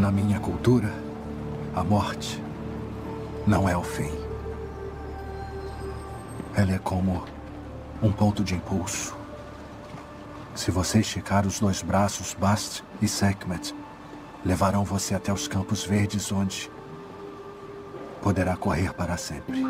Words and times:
Na 0.00 0.10
minha 0.10 0.40
cultura, 0.40 0.90
a 1.76 1.84
morte 1.84 2.42
não 3.46 3.68
é 3.68 3.76
o 3.76 3.82
fim. 3.82 4.10
Ela 6.56 6.72
é 6.72 6.78
como 6.78 7.22
um 8.02 8.10
ponto 8.10 8.42
de 8.42 8.54
impulso. 8.54 9.14
Se 10.54 10.70
você 10.70 11.00
esticar 11.00 11.46
os 11.46 11.60
dois 11.60 11.82
braços, 11.82 12.32
Bast 12.32 12.82
e 13.02 13.06
Sekhmet 13.06 13.74
levarão 14.42 14.84
você 14.84 15.14
até 15.14 15.30
os 15.30 15.46
campos 15.46 15.84
verdes 15.84 16.32
onde 16.32 16.70
poderá 18.22 18.56
correr 18.56 18.94
para 18.94 19.18
sempre. 19.18 19.62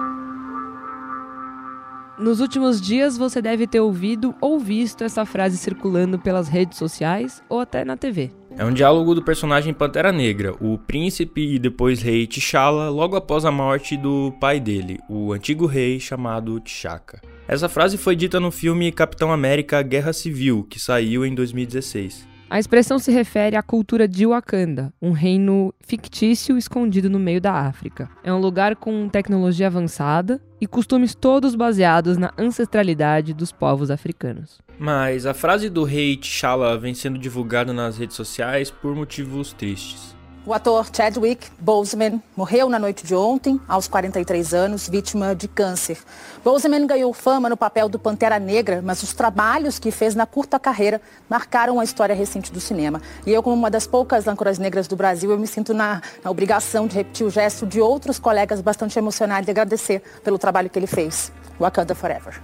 Nos 2.16 2.38
últimos 2.38 2.80
dias 2.80 3.18
você 3.18 3.42
deve 3.42 3.66
ter 3.66 3.80
ouvido 3.80 4.32
ou 4.40 4.60
visto 4.60 5.02
essa 5.02 5.26
frase 5.26 5.58
circulando 5.58 6.20
pelas 6.20 6.46
redes 6.46 6.78
sociais 6.78 7.42
ou 7.48 7.58
até 7.58 7.84
na 7.84 7.96
TV. 7.96 8.39
É 8.60 8.64
um 8.66 8.74
diálogo 8.74 9.14
do 9.14 9.22
personagem 9.22 9.72
Pantera 9.72 10.12
Negra, 10.12 10.54
o 10.60 10.76
príncipe 10.76 11.54
e 11.54 11.58
depois 11.58 12.02
rei 12.02 12.26
T'Challa, 12.26 12.90
logo 12.90 13.16
após 13.16 13.46
a 13.46 13.50
morte 13.50 13.96
do 13.96 14.34
pai 14.38 14.60
dele, 14.60 15.00
o 15.08 15.32
antigo 15.32 15.64
rei 15.64 15.98
chamado 15.98 16.60
T'Chaka. 16.60 17.22
Essa 17.48 17.70
frase 17.70 17.96
foi 17.96 18.14
dita 18.14 18.38
no 18.38 18.50
filme 18.50 18.92
Capitão 18.92 19.32
América 19.32 19.80
Guerra 19.80 20.12
Civil, 20.12 20.66
que 20.68 20.78
saiu 20.78 21.24
em 21.24 21.34
2016. 21.34 22.28
A 22.50 22.58
expressão 22.58 22.98
se 22.98 23.12
refere 23.12 23.54
à 23.54 23.62
cultura 23.62 24.08
de 24.08 24.26
Wakanda, 24.26 24.92
um 25.00 25.12
reino 25.12 25.72
fictício 25.80 26.58
escondido 26.58 27.08
no 27.08 27.16
meio 27.16 27.40
da 27.40 27.52
África. 27.52 28.10
É 28.24 28.32
um 28.32 28.40
lugar 28.40 28.74
com 28.74 29.08
tecnologia 29.08 29.68
avançada 29.68 30.42
e 30.60 30.66
costumes 30.66 31.14
todos 31.14 31.54
baseados 31.54 32.18
na 32.18 32.32
ancestralidade 32.36 33.32
dos 33.32 33.52
povos 33.52 33.88
africanos. 33.88 34.58
Mas 34.76 35.26
a 35.26 35.32
frase 35.32 35.70
do 35.70 35.84
rei 35.84 36.16
T'Challa 36.16 36.76
vem 36.76 36.92
sendo 36.92 37.20
divulgada 37.20 37.72
nas 37.72 37.96
redes 37.96 38.16
sociais 38.16 38.68
por 38.68 38.96
motivos 38.96 39.52
tristes. 39.52 40.16
O 40.46 40.54
ator 40.54 40.88
Chadwick 40.90 41.48
Boseman 41.58 42.22
morreu 42.34 42.66
na 42.70 42.78
noite 42.78 43.06
de 43.06 43.14
ontem, 43.14 43.60
aos 43.68 43.86
43 43.86 44.54
anos, 44.54 44.88
vítima 44.88 45.34
de 45.34 45.46
câncer. 45.46 45.98
Boseman 46.42 46.86
ganhou 46.86 47.12
fama 47.12 47.50
no 47.50 47.58
papel 47.58 47.90
do 47.90 47.98
Pantera 47.98 48.38
Negra, 48.38 48.80
mas 48.82 49.02
os 49.02 49.12
trabalhos 49.12 49.78
que 49.78 49.90
fez 49.90 50.14
na 50.14 50.24
curta 50.24 50.58
carreira 50.58 50.98
marcaram 51.28 51.78
a 51.78 51.84
história 51.84 52.14
recente 52.14 52.50
do 52.50 52.58
cinema. 52.58 53.02
E 53.26 53.32
eu, 53.32 53.42
como 53.42 53.54
uma 53.54 53.70
das 53.70 53.86
poucas 53.86 54.26
âncoras 54.26 54.58
negras 54.58 54.88
do 54.88 54.96
Brasil, 54.96 55.30
eu 55.30 55.38
me 55.38 55.46
sinto 55.46 55.74
na, 55.74 56.00
na 56.24 56.30
obrigação 56.30 56.86
de 56.86 56.96
repetir 56.96 57.26
o 57.26 57.30
gesto 57.30 57.66
de 57.66 57.78
outros 57.78 58.18
colegas 58.18 58.62
bastante 58.62 58.98
emocionados 58.98 59.46
e 59.46 59.50
agradecer 59.50 60.02
pelo 60.24 60.38
trabalho 60.38 60.70
que 60.70 60.78
ele 60.78 60.86
fez. 60.86 61.30
Wakanda 61.58 61.94
Forever. 61.94 62.40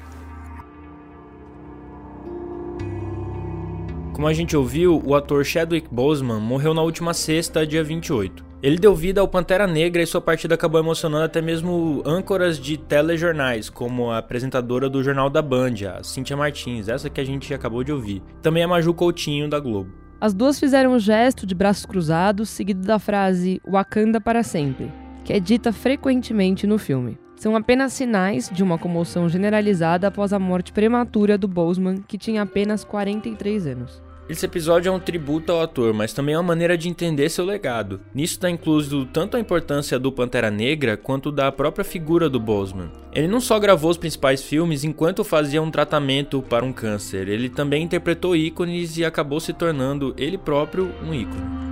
Como 4.16 4.28
a 4.28 4.32
gente 4.32 4.56
ouviu, 4.56 4.98
o 5.04 5.14
ator 5.14 5.44
Chadwick 5.44 5.88
Boseman 5.92 6.40
morreu 6.40 6.72
na 6.72 6.80
última 6.80 7.12
sexta, 7.12 7.66
dia 7.66 7.84
28. 7.84 8.42
Ele 8.62 8.78
deu 8.78 8.94
vida 8.94 9.20
ao 9.20 9.28
Pantera 9.28 9.66
Negra 9.66 10.02
e 10.02 10.06
sua 10.06 10.22
partida 10.22 10.54
acabou 10.54 10.80
emocionando 10.80 11.22
até 11.22 11.42
mesmo 11.42 12.02
âncoras 12.02 12.58
de 12.58 12.78
telejornais, 12.78 13.68
como 13.68 14.10
a 14.10 14.16
apresentadora 14.16 14.88
do 14.88 15.02
Jornal 15.02 15.28
da 15.28 15.42
Band, 15.42 15.74
a 15.98 16.02
Cíntia 16.02 16.34
Martins, 16.34 16.88
essa 16.88 17.10
que 17.10 17.20
a 17.20 17.24
gente 17.24 17.52
acabou 17.52 17.84
de 17.84 17.92
ouvir. 17.92 18.22
Também 18.40 18.62
a 18.62 18.68
Maju 18.68 18.94
Coutinho, 18.94 19.50
da 19.50 19.60
Globo. 19.60 19.92
As 20.18 20.32
duas 20.32 20.58
fizeram 20.58 20.94
um 20.94 20.98
gesto 20.98 21.46
de 21.46 21.54
braços 21.54 21.84
cruzados, 21.84 22.48
seguido 22.48 22.86
da 22.86 22.98
frase 22.98 23.60
Wakanda 23.70 24.18
para 24.18 24.42
sempre, 24.42 24.90
que 25.26 25.32
é 25.34 25.38
dita 25.38 25.74
frequentemente 25.74 26.66
no 26.66 26.78
filme. 26.78 27.18
São 27.36 27.54
apenas 27.54 27.92
sinais 27.92 28.48
de 28.50 28.62
uma 28.62 28.78
comoção 28.78 29.28
generalizada 29.28 30.08
após 30.08 30.32
a 30.32 30.38
morte 30.38 30.72
prematura 30.72 31.36
do 31.36 31.46
Boseman, 31.46 31.96
que 32.08 32.16
tinha 32.16 32.40
apenas 32.40 32.82
43 32.82 33.66
anos. 33.66 34.05
Esse 34.28 34.44
episódio 34.44 34.88
é 34.88 34.92
um 34.92 34.98
tributo 34.98 35.52
ao 35.52 35.62
ator, 35.62 35.94
mas 35.94 36.12
também 36.12 36.34
é 36.34 36.38
uma 36.38 36.42
maneira 36.42 36.76
de 36.76 36.88
entender 36.88 37.28
seu 37.28 37.44
legado. 37.44 38.00
Nisso 38.12 38.34
está 38.34 38.50
incluso 38.50 39.06
tanto 39.06 39.36
a 39.36 39.40
importância 39.40 40.00
do 40.00 40.10
Pantera 40.10 40.50
Negra 40.50 40.96
quanto 40.96 41.30
da 41.30 41.52
própria 41.52 41.84
figura 41.84 42.28
do 42.28 42.40
Boseman. 42.40 42.90
Ele 43.12 43.28
não 43.28 43.40
só 43.40 43.56
gravou 43.60 43.88
os 43.88 43.96
principais 43.96 44.42
filmes 44.42 44.82
enquanto 44.82 45.22
fazia 45.22 45.62
um 45.62 45.70
tratamento 45.70 46.42
para 46.42 46.64
um 46.64 46.72
câncer, 46.72 47.28
ele 47.28 47.48
também 47.48 47.84
interpretou 47.84 48.34
ícones 48.34 48.96
e 48.98 49.04
acabou 49.04 49.38
se 49.38 49.52
tornando 49.52 50.12
ele 50.18 50.36
próprio 50.36 50.92
um 51.04 51.14
ícone. 51.14 51.66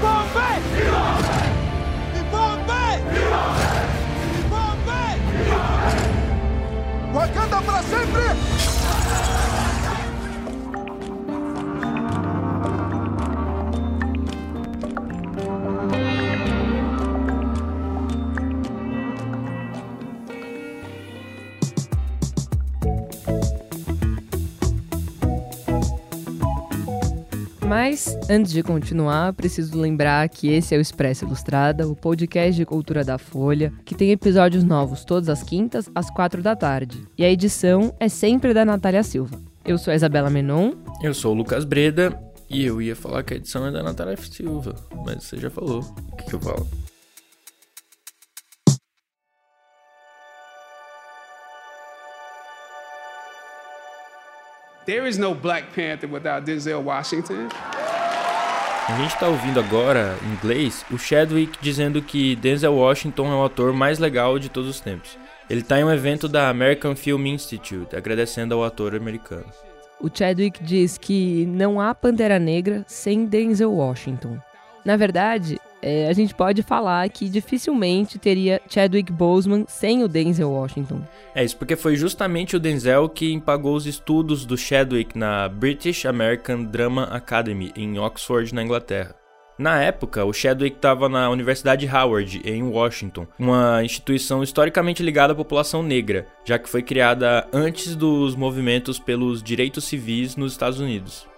Wakanda 0.00 0.63
para 7.62 7.82
sempre! 7.82 8.53
Mas, 27.86 28.18
antes 28.30 28.50
de 28.50 28.62
continuar, 28.62 29.34
preciso 29.34 29.78
lembrar 29.78 30.26
que 30.30 30.50
esse 30.50 30.74
é 30.74 30.78
o 30.78 30.80
Expresso 30.80 31.26
Ilustrada, 31.26 31.86
o 31.86 31.94
podcast 31.94 32.56
de 32.56 32.64
cultura 32.64 33.04
da 33.04 33.18
Folha, 33.18 33.74
que 33.84 33.94
tem 33.94 34.10
episódios 34.10 34.64
novos 34.64 35.04
todas 35.04 35.28
as 35.28 35.42
quintas, 35.42 35.90
às 35.94 36.08
quatro 36.08 36.40
da 36.40 36.56
tarde. 36.56 37.06
E 37.18 37.22
a 37.22 37.30
edição 37.30 37.94
é 38.00 38.08
sempre 38.08 38.54
da 38.54 38.64
Natália 38.64 39.02
Silva. 39.02 39.38
Eu 39.66 39.76
sou 39.76 39.92
a 39.92 39.94
Isabela 39.94 40.30
Menon. 40.30 40.72
Eu 41.02 41.12
sou 41.12 41.34
o 41.34 41.36
Lucas 41.36 41.66
Breda. 41.66 42.18
E 42.48 42.64
eu 42.64 42.80
ia 42.80 42.96
falar 42.96 43.22
que 43.22 43.34
a 43.34 43.36
edição 43.36 43.66
é 43.66 43.70
da 43.70 43.82
Natália 43.82 44.16
Silva, 44.16 44.74
mas 45.04 45.22
você 45.22 45.36
já 45.36 45.50
falou. 45.50 45.80
O 45.80 46.16
que, 46.16 46.24
que 46.24 46.34
eu 46.36 46.40
falo? 46.40 46.66
There 54.86 55.06
is 55.06 55.16
no 55.16 55.34
Black 55.34 55.74
Panther 55.74 56.06
without 56.06 56.44
Denzel 56.44 56.82
Washington. 56.82 57.48
A 58.86 58.98
gente 58.98 59.18
tá 59.18 59.28
ouvindo 59.28 59.58
agora, 59.58 60.14
em 60.22 60.32
inglês, 60.34 60.84
o 60.90 60.98
Chadwick 60.98 61.58
dizendo 61.58 62.02
que 62.02 62.36
Denzel 62.36 62.74
Washington 62.74 63.32
é 63.32 63.34
o 63.34 63.44
ator 63.44 63.72
mais 63.72 63.98
legal 63.98 64.38
de 64.38 64.50
todos 64.50 64.68
os 64.68 64.78
tempos. 64.78 65.18
Ele 65.48 65.62
tá 65.62 65.80
em 65.80 65.84
um 65.84 65.90
evento 65.90 66.28
da 66.28 66.50
American 66.50 66.94
Film 66.94 67.24
Institute, 67.26 67.96
agradecendo 67.96 68.54
ao 68.54 68.62
ator 68.62 68.94
americano. 68.94 69.46
O 69.98 70.10
Chadwick 70.12 70.62
diz 70.62 70.98
que 70.98 71.46
não 71.46 71.80
há 71.80 71.94
Pantera 71.94 72.38
Negra 72.38 72.84
sem 72.86 73.24
Denzel 73.24 73.72
Washington. 73.72 74.38
Na 74.84 74.98
verdade, 74.98 75.58
é, 75.84 76.08
a 76.08 76.12
gente 76.14 76.34
pode 76.34 76.62
falar 76.62 77.06
que 77.10 77.28
dificilmente 77.28 78.18
teria 78.18 78.58
Chadwick 78.66 79.12
Boseman 79.12 79.66
sem 79.68 80.02
o 80.02 80.08
Denzel 80.08 80.50
Washington. 80.50 81.02
É 81.34 81.44
isso, 81.44 81.58
porque 81.58 81.76
foi 81.76 81.94
justamente 81.94 82.56
o 82.56 82.60
Denzel 82.60 83.06
quem 83.06 83.38
pagou 83.38 83.76
os 83.76 83.84
estudos 83.84 84.46
do 84.46 84.56
Chadwick 84.56 85.18
na 85.18 85.46
British 85.46 86.06
American 86.06 86.64
Drama 86.64 87.04
Academy, 87.04 87.70
em 87.76 87.98
Oxford, 87.98 88.54
na 88.54 88.62
Inglaterra. 88.62 89.14
Na 89.58 89.80
época, 89.80 90.24
o 90.24 90.32
Chadwick 90.32 90.76
estava 90.76 91.08
na 91.08 91.28
Universidade 91.28 91.86
Howard, 91.86 92.40
em 92.44 92.62
Washington, 92.62 93.26
uma 93.38 93.84
instituição 93.84 94.42
historicamente 94.42 95.02
ligada 95.02 95.34
à 95.34 95.36
população 95.36 95.82
negra, 95.82 96.26
já 96.44 96.58
que 96.58 96.68
foi 96.68 96.82
criada 96.82 97.46
antes 97.52 97.94
dos 97.94 98.34
movimentos 98.34 98.98
pelos 98.98 99.42
direitos 99.42 99.84
civis 99.84 100.34
nos 100.34 100.52
Estados 100.52 100.80
Unidos. 100.80 101.28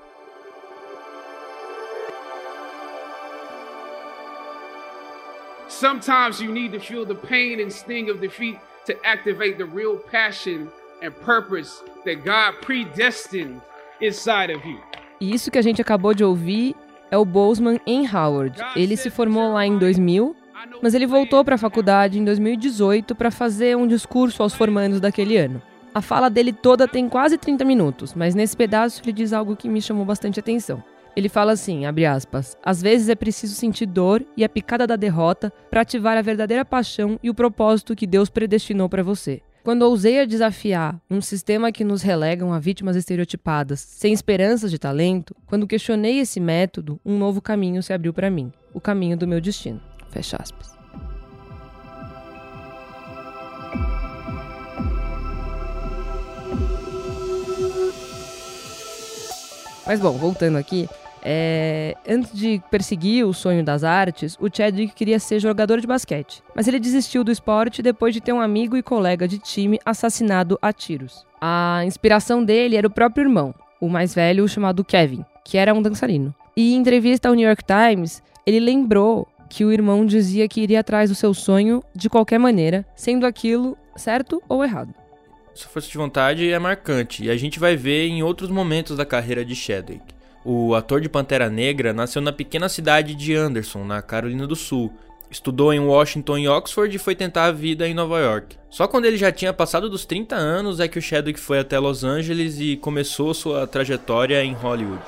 Sometimes 5.78 6.41
you 6.41 6.50
need 6.50 6.73
to 6.73 6.81
feel 6.81 7.05
the 7.05 7.14
pain 7.14 7.61
and 7.61 7.70
sting 7.70 8.08
of 8.08 8.19
defeat 8.19 8.58
to 8.87 8.94
activate 9.05 9.58
the 9.58 9.67
real 9.67 9.99
passion 10.11 10.70
and 11.02 11.12
purpose 11.23 11.82
that 12.06 12.25
God 12.25 12.62
predestined 12.62 13.61
inside 14.00 14.50
of 14.50 14.67
you. 14.67 14.78
E 15.20 15.34
isso 15.34 15.50
que 15.50 15.58
a 15.58 15.62
gente 15.62 15.82
acabou 15.82 16.14
de 16.14 16.25
ouvir 16.25 16.75
é 17.11 17.19
o 17.19 17.26
Boseman 17.26 17.78
em 17.87 18.08
Howard. 18.11 18.58
Ele 18.75 18.96
se 18.96 19.11
formou 19.11 19.52
lá 19.52 19.67
em 19.67 19.76
2000, 19.76 20.34
mas 20.82 20.94
ele 20.94 21.06
voltou 21.06 21.44
para 21.44 21.56
a 21.56 21.58
faculdade 21.58 22.19
em 22.19 22.25
2018 22.25 23.14
para 23.14 23.31
fazer 23.31 23.76
um 23.76 23.87
discurso 23.87 24.43
aos 24.43 24.55
formandos 24.55 24.99
daquele 24.99 25.37
ano. 25.37 25.61
A 25.94 26.00
fala 26.00 26.31
dele 26.31 26.55
toda 26.55 26.88
tem 26.88 27.06
quase 27.06 27.37
30 27.37 27.67
minutos, 27.67 28.14
mas 28.14 28.34
nesse 28.34 28.56
pedaço 28.56 29.02
ele 29.05 29.12
diz 29.12 29.34
algo 29.34 29.55
que 29.55 29.69
me 29.69 29.82
chamou 29.82 30.06
bastante 30.06 30.40
atenção. 30.40 30.82
Ele 31.17 31.31
fala 31.31 31.53
assim, 31.53 31.87
abre 31.87 32.05
aspas, 32.05 32.59
às 32.63 32.83
vezes 32.83 33.09
é 33.09 33.15
preciso 33.15 33.55
sentir 33.55 33.87
dor 33.87 34.23
e 34.37 34.45
a 34.45 34.49
picada 34.51 34.87
da 34.87 34.97
derrota 34.97 35.51
para 35.71 35.81
ativar 35.81 36.15
a 36.15 36.21
verdadeira 36.21 36.63
paixão 36.63 37.19
e 37.23 37.31
o 37.31 37.35
propósito 37.35 37.97
que 37.97 38.07
Deus 38.07 38.29
predestinou 38.29 38.87
para 38.87 39.03
você. 39.03 39.41
Quando 39.65 39.81
ousei 39.81 40.21
a 40.21 40.27
desafiar 40.27 41.01
um 41.11 41.23
sistema 41.23 41.73
que 41.73 41.83
nos 41.83 42.03
relegam 42.03 42.53
a 42.53 42.59
vítimas 42.59 42.97
estereotipadas, 42.97 43.81
sem 43.81 44.13
esperanças 44.13 44.71
de 44.71 44.79
talento, 44.79 45.35
quando 45.47 45.67
questionei 45.67 46.19
esse 46.19 46.39
método, 46.39 47.01
um 47.03 47.17
novo 47.17 47.41
caminho 47.41 47.83
se 47.83 47.95
abriu 47.95 48.13
para 48.13 48.31
mim, 48.31 48.53
o 48.75 48.81
caminho 48.81 49.17
do 49.17 49.27
meu 49.27 49.41
destino. 49.41 49.81
Fecha 50.11 50.37
aspas. 50.39 50.77
Mas 59.87 60.01
bom, 60.01 60.13
voltando 60.13 60.59
aqui, 60.59 60.89
é... 61.28 61.96
antes 62.08 62.32
de 62.32 62.62
perseguir 62.70 63.26
o 63.26 63.34
sonho 63.34 63.64
das 63.64 63.82
artes, 63.82 64.37
o 64.40 64.49
Chadwick 64.49 64.94
queria 64.94 65.19
ser 65.19 65.40
jogador 65.40 65.81
de 65.81 65.87
basquete. 65.87 66.40
Mas 66.55 66.69
ele 66.69 66.78
desistiu 66.78 67.25
do 67.25 67.32
esporte 67.32 67.82
depois 67.82 68.14
de 68.14 68.20
ter 68.20 68.32
um 68.32 68.40
amigo 68.40 68.76
e 68.76 68.82
colega 68.82 69.26
de 69.26 69.40
time 69.40 69.81
assassinado 69.84 70.56
a 70.62 70.73
tiros. 70.73 71.26
A 71.40 71.82
inspiração 71.84 72.44
dele 72.44 72.76
era 72.76 72.87
o 72.87 72.90
próprio 72.90 73.25
irmão, 73.25 73.52
o 73.81 73.88
mais 73.88 74.14
velho 74.14 74.49
chamado 74.49 74.84
Kevin, 74.84 75.25
que 75.44 75.58
era 75.58 75.75
um 75.75 75.82
dançarino. 75.82 76.32
E 76.56 76.75
em 76.75 76.78
entrevista 76.78 77.29
ao 77.29 77.34
New 77.34 77.46
York 77.46 77.64
Times, 77.64 78.22
ele 78.46 78.61
lembrou 78.61 79.26
que 79.50 79.64
o 79.64 79.72
irmão 79.72 80.06
dizia 80.06 80.46
que 80.46 80.61
iria 80.61 80.79
atrás 80.79 81.11
do 81.11 81.17
seu 81.17 81.34
sonho 81.34 81.82
de 81.93 82.08
qualquer 82.08 82.38
maneira, 82.38 82.87
sendo 82.94 83.26
aquilo 83.26 83.76
certo 83.96 84.40
ou 84.49 84.64
errado. 84.64 84.94
Sua 85.55 85.70
força 85.70 85.88
de 85.88 85.99
vontade 85.99 86.52
é 86.52 86.58
marcante 86.58 87.25
e 87.25 87.31
a 87.31 87.37
gente 87.37 87.58
vai 87.58 87.76
ver 87.76 88.06
em 88.06 88.22
outros 88.22 88.49
momentos 88.49 88.96
da 88.96 89.05
carreira 89.05 89.44
de 89.44 89.56
Chadwick. 89.56 90.16
O 90.48 90.76
ator 90.76 91.00
de 91.00 91.08
Pantera 91.08 91.50
Negra 91.50 91.93
nasceu 91.93 92.22
na 92.22 92.32
pequena 92.32 92.69
cidade 92.69 93.16
de 93.16 93.34
Anderson, 93.34 93.82
na 93.82 94.00
Carolina 94.00 94.46
do 94.46 94.54
Sul. 94.54 94.93
Estudou 95.28 95.72
em 95.72 95.81
Washington 95.81 96.38
e 96.38 96.48
Oxford 96.48 96.94
e 96.94 97.00
foi 97.00 97.16
tentar 97.16 97.46
a 97.46 97.50
vida 97.50 97.84
em 97.88 97.93
Nova 97.93 98.20
York. 98.20 98.56
Só 98.70 98.87
quando 98.87 99.06
ele 99.06 99.16
já 99.16 99.32
tinha 99.32 99.52
passado 99.52 99.90
dos 99.90 100.06
30 100.06 100.37
anos 100.37 100.78
é 100.78 100.87
que 100.87 101.00
o 101.00 101.02
Chadwick 101.02 101.40
foi 101.40 101.58
até 101.58 101.76
Los 101.81 102.04
Angeles 102.04 102.60
e 102.60 102.76
começou 102.76 103.34
sua 103.34 103.66
trajetória 103.66 104.40
em 104.44 104.52
Hollywood. 104.52 105.02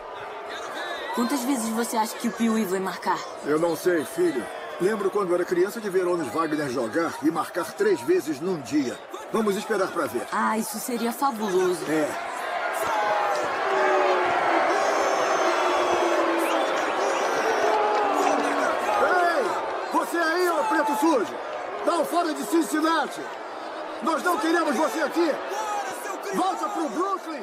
Quantas 1.15 1.45
vezes 1.45 1.69
você 1.69 1.97
acha 1.97 2.17
que 2.17 2.27
o 2.27 2.33
Piuí 2.33 2.65
vai 2.65 2.81
marcar? 2.81 3.21
Eu 3.47 3.61
não 3.61 3.77
sei, 3.77 4.05
filho. 4.05 4.45
Lembro 4.81 5.09
quando 5.09 5.33
era 5.33 5.45
criança 5.45 5.81
de 5.81 5.89
ver 5.89 6.05
Onis 6.05 6.33
Wagner 6.33 6.69
jogar 6.69 7.17
e 7.23 7.31
marcar 7.31 7.73
três 7.75 8.01
vezes 8.01 8.41
num 8.41 8.61
dia. 8.63 8.99
Vamos 9.33 9.57
esperar 9.57 9.87
para 9.93 10.07
ver. 10.07 10.23
Ah, 10.33 10.59
isso 10.59 10.81
seria 10.81 11.13
fabuloso. 11.13 11.85
É. 11.89 12.28
sujo! 21.19 21.35
Dá 21.85 22.01
um 22.01 22.05
fora 22.05 22.35
de 22.35 22.43
Cincinnati! 22.45 23.21
Nós 24.03 24.23
não 24.23 24.39
queremos 24.39 24.77
você 24.77 25.01
aqui! 25.01 25.31
Volta 26.35 26.69
pro 26.69 26.89
Brooklyn! 26.91 27.43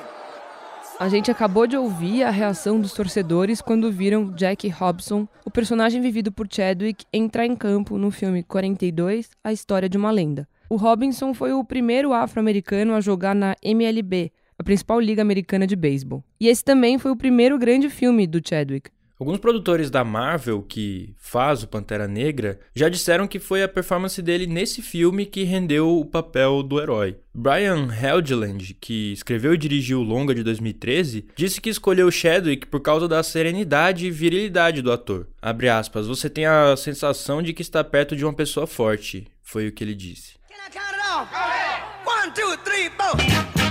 A 0.98 1.10
gente 1.10 1.30
acabou 1.30 1.68
de 1.68 1.76
ouvir 1.76 2.24
a 2.24 2.30
reação 2.30 2.80
dos 2.80 2.94
torcedores 2.94 3.62
quando 3.62 3.92
viram 3.92 4.32
Jack 4.32 4.70
Hobson, 4.70 5.28
o 5.44 5.52
personagem 5.52 6.02
vivido 6.02 6.32
por 6.32 6.48
Chadwick, 6.50 7.06
entrar 7.12 7.46
em 7.46 7.56
campo 7.56 7.98
no 7.98 8.12
filme 8.12 8.44
42, 8.44 9.32
A 9.44 9.52
História 9.52 9.90
de 9.90 9.98
uma 9.98 10.12
Lenda. 10.12 10.48
O 10.70 10.78
Robinson 10.78 11.34
foi 11.34 11.52
o 11.52 11.66
primeiro 11.66 12.14
afro-americano 12.14 12.94
a 12.94 13.02
jogar 13.02 13.36
na 13.36 13.56
MLB, 13.62 14.32
a 14.58 14.64
principal 14.64 15.02
liga 15.02 15.22
americana 15.22 15.68
de 15.68 15.76
beisebol. 15.76 16.24
E 16.40 16.48
esse 16.48 16.64
também 16.64 16.98
foi 16.98 17.12
o 17.12 17.16
primeiro 17.18 17.60
grande 17.60 17.90
filme 17.90 18.26
do 18.26 18.42
Chadwick. 18.44 18.90
Alguns 19.18 19.38
produtores 19.38 19.90
da 19.90 20.04
Marvel, 20.04 20.62
que 20.62 21.14
faz 21.18 21.64
o 21.64 21.68
Pantera 21.68 22.06
Negra, 22.06 22.60
já 22.76 22.90
disseram 22.90 23.30
que 23.30 23.40
foi 23.40 23.64
a 23.64 23.68
performance 23.68 24.22
dele 24.22 24.46
nesse 24.46 24.82
filme 24.82 25.26
que 25.26 25.44
rendeu 25.44 25.98
o 25.98 26.04
papel 26.04 26.62
do 26.62 26.82
herói. 26.82 27.16
Brian 27.34 27.88
Helgeland, 27.94 28.74
que 28.74 29.14
escreveu 29.14 29.54
e 29.54 29.58
dirigiu 29.58 30.00
o 30.00 30.04
longa 30.04 30.36
de 30.36 30.44
2013, 30.44 31.28
disse 31.34 31.62
que 31.62 31.70
escolheu 31.70 32.12
Chadwick 32.12 32.68
por 32.68 32.82
causa 32.82 33.08
da 33.08 33.24
serenidade 33.24 34.06
e 34.06 34.12
virilidade 34.12 34.82
do 34.82 34.92
ator. 34.92 35.28
Abre 35.42 35.70
aspas, 35.70 36.08
você 36.08 36.30
tem 36.30 36.46
a 36.46 36.76
sensação 36.76 37.42
de 37.42 37.54
que 37.54 37.62
está 37.62 37.86
perto 37.86 38.18
de 38.18 38.26
uma 38.26 38.34
pessoa 38.34 38.68
forte, 38.68 39.28
foi 39.42 39.70
o 39.70 39.72
que 39.72 39.82
ele 39.82 39.96
disse. 39.96 40.34
One, 42.06 42.34
two, 42.34 42.58
three, 42.66 42.90
four. 42.98 43.65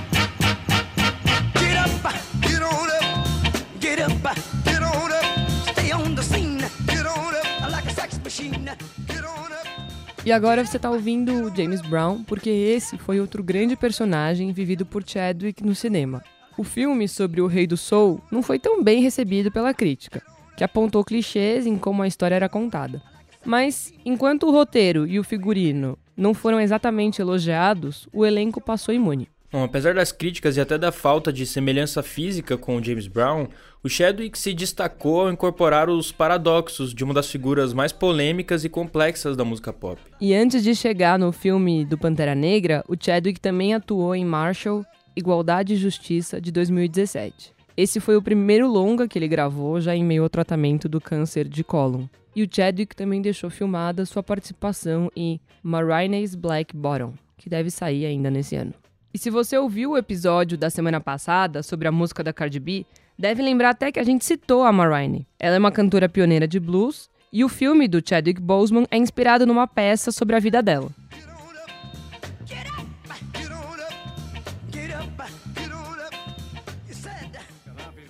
E 10.27 10.33
agora 10.33 10.65
você 10.65 10.79
está 10.79 10.91
ouvindo 10.91 11.55
James 11.55 11.83
Brown, 11.83 12.25
porque 12.25 12.49
esse 12.49 12.97
foi 12.97 13.21
outro 13.21 13.43
grande 13.43 13.77
personagem 13.77 14.53
vivido 14.53 14.87
por 14.87 15.07
Chadwick 15.07 15.63
no 15.63 15.75
cinema. 15.75 16.23
O 16.57 16.65
filme 16.65 17.07
sobre 17.07 17.43
o 17.43 17.47
Rei 17.47 17.67
do 17.67 17.77
Soul 17.77 18.23
não 18.31 18.43
foi 18.43 18.59
tão 18.59 18.83
bem 18.83 19.03
recebido 19.03 19.53
pela 19.53 19.75
crítica, 19.75 20.23
que 20.57 20.65
apontou 20.65 21.05
clichês 21.05 21.67
em 21.67 21.77
como 21.77 22.03
a 22.03 22.07
história 22.07 22.37
era 22.37 22.49
contada. 22.49 23.03
Mas, 23.45 23.93
enquanto 24.03 24.47
o 24.47 24.51
roteiro 24.51 25.07
e 25.07 25.19
o 25.19 25.25
figurino 25.25 25.99
não 26.17 26.33
foram 26.33 26.59
exatamente 26.59 27.21
elogiados, 27.21 28.09
o 28.11 28.25
elenco 28.25 28.63
passou 28.63 28.95
imune. 28.95 29.29
Bom, 29.55 29.63
apesar 29.63 29.95
das 29.95 30.11
críticas 30.11 30.57
e 30.57 30.61
até 30.61 30.77
da 30.77 30.91
falta 30.91 31.33
de 31.33 31.47
semelhança 31.47 32.03
física 32.03 32.59
com 32.59 32.83
James 32.83 33.07
Brown, 33.07 33.47
o 33.85 33.89
Chadwick 33.89 34.37
se 34.37 34.53
destacou 34.53 35.21
ao 35.21 35.31
incorporar 35.31 35.89
os 35.89 36.11
paradoxos 36.11 36.93
de 36.93 37.05
uma 37.05 37.15
das 37.15 37.31
figuras 37.31 37.73
mais 37.73 37.93
polêmicas 37.93 38.65
e 38.65 38.69
complexas 38.69 39.37
da 39.37 39.45
música 39.45 39.73
pop. 39.73 40.01
E 40.21 40.35
antes 40.35 40.61
de 40.65 40.75
chegar 40.75 41.21
no 41.21 41.31
filme 41.31 41.85
do 41.85 41.97
Pantera 41.97 42.35
Negra, 42.35 42.85
o 42.89 42.97
Chadwick 43.01 43.41
também 43.41 43.75
atuou 43.75 44.13
em 44.13 44.25
Marshall, 44.25 44.85
Igualdade 45.15 45.75
e 45.75 45.77
Justiça, 45.77 46.41
de 46.41 46.51
2017. 46.51 47.53
Esse 47.77 48.01
foi 48.01 48.17
o 48.17 48.23
primeiro 48.23 48.67
longa 48.67 49.07
que 49.07 49.17
ele 49.17 49.29
gravou 49.29 49.81
já 49.81 49.95
em 49.95 50.03
meio 50.03 50.25
ao 50.25 50.29
tratamento 50.29 50.89
do 50.89 51.01
câncer 51.01 51.47
de 51.47 51.63
cólon. 51.63 52.07
E 52.35 52.43
o 52.43 52.49
Chadwick 52.51 52.97
também 52.97 53.23
deixou 53.23 53.49
filmada 53.49 54.05
sua 54.05 54.21
participação 54.21 55.13
em 55.15 55.41
Marina's 55.63 56.35
Black 56.35 56.77
Bottom, 56.77 57.15
que 57.39 57.49
deve 57.49 57.71
sair 57.71 58.05
ainda 58.05 58.33
nesse 58.33 58.57
ano. 58.57 58.75
E 59.15 59.19
se 59.19 59.31
você 59.31 59.57
ouviu 59.57 59.93
o 59.93 59.97
episódio 59.97 60.59
da 60.59 60.69
semana 60.69 61.01
passada 61.01 61.63
sobre 61.63 61.87
a 61.87 61.93
música 61.93 62.21
da 62.21 62.33
Cardi 62.33 62.59
B, 62.59 62.85
deve 63.17 63.41
lembrar 63.41 63.71
até 63.71 63.93
que 63.93 64.01
a 64.01 64.03
gente 64.03 64.25
citou 64.25 64.65
a 64.65 64.73
Marine. 64.73 65.25
Ela 65.39 65.55
é 65.55 65.59
uma 65.61 65.71
cantora 65.71 66.09
pioneira 66.09 66.49
de 66.49 66.59
blues 66.59 67.09
e 67.33 67.45
o 67.45 67.49
filme 67.49 67.87
do 67.87 68.03
Chadwick 68.05 68.41
Boseman 68.41 68.89
é 68.91 68.97
inspirado 68.97 69.47
numa 69.47 69.69
peça 69.69 70.11
sobre 70.11 70.35
a 70.35 70.41
vida 70.41 70.61
dela. 70.61 70.91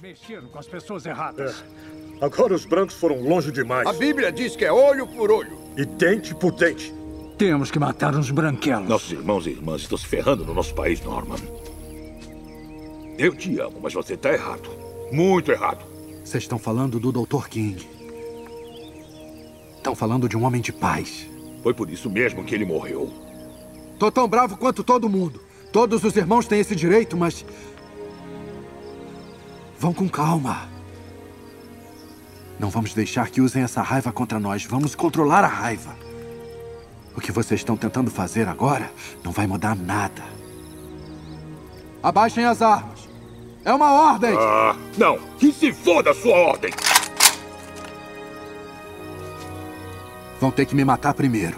Mexeram 0.01 0.49
com 0.49 0.59
as 0.59 0.67
pessoas 0.67 1.05
erradas. 1.05 1.63
É. 2.21 2.25
Agora 2.25 2.55
os 2.55 2.65
brancos 2.65 2.95
foram 2.95 3.21
longe 3.21 3.53
demais. 3.53 3.87
A 3.87 3.93
Bíblia 3.93 4.33
diz 4.33 4.57
que 4.57 4.65
é 4.65 4.73
olho 4.73 5.07
por 5.07 5.31
olho. 5.31 5.59
E 5.77 5.85
dente 5.85 6.35
por 6.35 6.53
dente. 6.53 6.95
Temos 7.37 7.71
que 7.71 7.79
matar 7.81 8.15
uns 8.15 8.31
branquelos. 8.31 8.89
Nossos 8.89 9.11
irmãos 9.11 9.47
e 9.47 9.51
irmãs 9.51 9.83
estão 9.83 9.99
se 9.99 10.07
ferrando 10.07 10.45
no 10.45 10.55
nosso 10.55 10.73
país, 10.73 11.03
Norman. 11.03 11.39
Eu 13.19 13.35
te 13.35 13.59
amo, 13.59 13.81
mas 13.83 13.93
você 13.93 14.15
está 14.15 14.33
errado. 14.33 14.71
Muito 15.11 15.51
errado. 15.51 15.85
Vocês 16.25 16.45
estão 16.45 16.59
falando 16.59 17.01
do 17.01 17.11
Dr. 17.11 17.49
King. 17.49 17.89
Estão 19.77 19.97
falando 19.97 20.29
de 20.29 20.37
um 20.37 20.45
homem 20.45 20.61
de 20.61 20.73
paz. 20.73 21.29
Foi 21.63 21.75
por 21.75 21.91
isso 21.91 22.09
mesmo 22.09 22.45
que 22.45 22.55
ele 22.55 22.65
morreu. 22.65 23.13
Tô 23.99 24.13
tão 24.13 24.29
bravo 24.29 24.57
quanto 24.57 24.85
todo 24.85 25.09
mundo. 25.09 25.41
Todos 25.73 26.05
os 26.05 26.17
irmãos 26.17 26.47
têm 26.47 26.61
esse 26.61 26.77
direito, 26.77 27.17
mas. 27.17 27.45
Vão 29.79 29.93
com 29.93 30.09
calma. 30.09 30.69
Não 32.61 32.71
vamos 32.71 32.95
deixar 32.95 33.29
que 33.29 33.41
usem 33.41 33.63
essa 33.63 33.83
raiva 33.83 34.13
contra 34.13 34.39
nós. 34.39 34.65
Vamos 34.65 34.95
controlar 34.95 35.43
a 35.43 35.49
raiva. 35.49 36.04
O 37.17 37.21
que 37.21 37.33
vocês 37.33 37.61
estão 37.61 37.77
tentando 37.77 38.11
fazer 38.11 38.49
agora 38.49 38.91
não 39.23 39.33
vai 39.33 39.47
mudar 39.47 39.77
nada. 39.77 40.23
Abaixem 42.03 42.45
as 42.45 42.61
armas. 42.61 43.09
É 43.65 43.73
uma 43.73 43.91
ordem! 43.93 44.35
Ah, 44.37 44.77
não! 44.99 45.19
Que 45.39 45.51
se 45.53 45.73
foda 45.73 46.11
a 46.11 46.15
sua 46.15 46.37
ordem! 46.37 46.71
Vão 50.39 50.51
ter 50.51 50.67
que 50.67 50.75
me 50.75 50.85
matar 50.85 51.15
primeiro. 51.15 51.57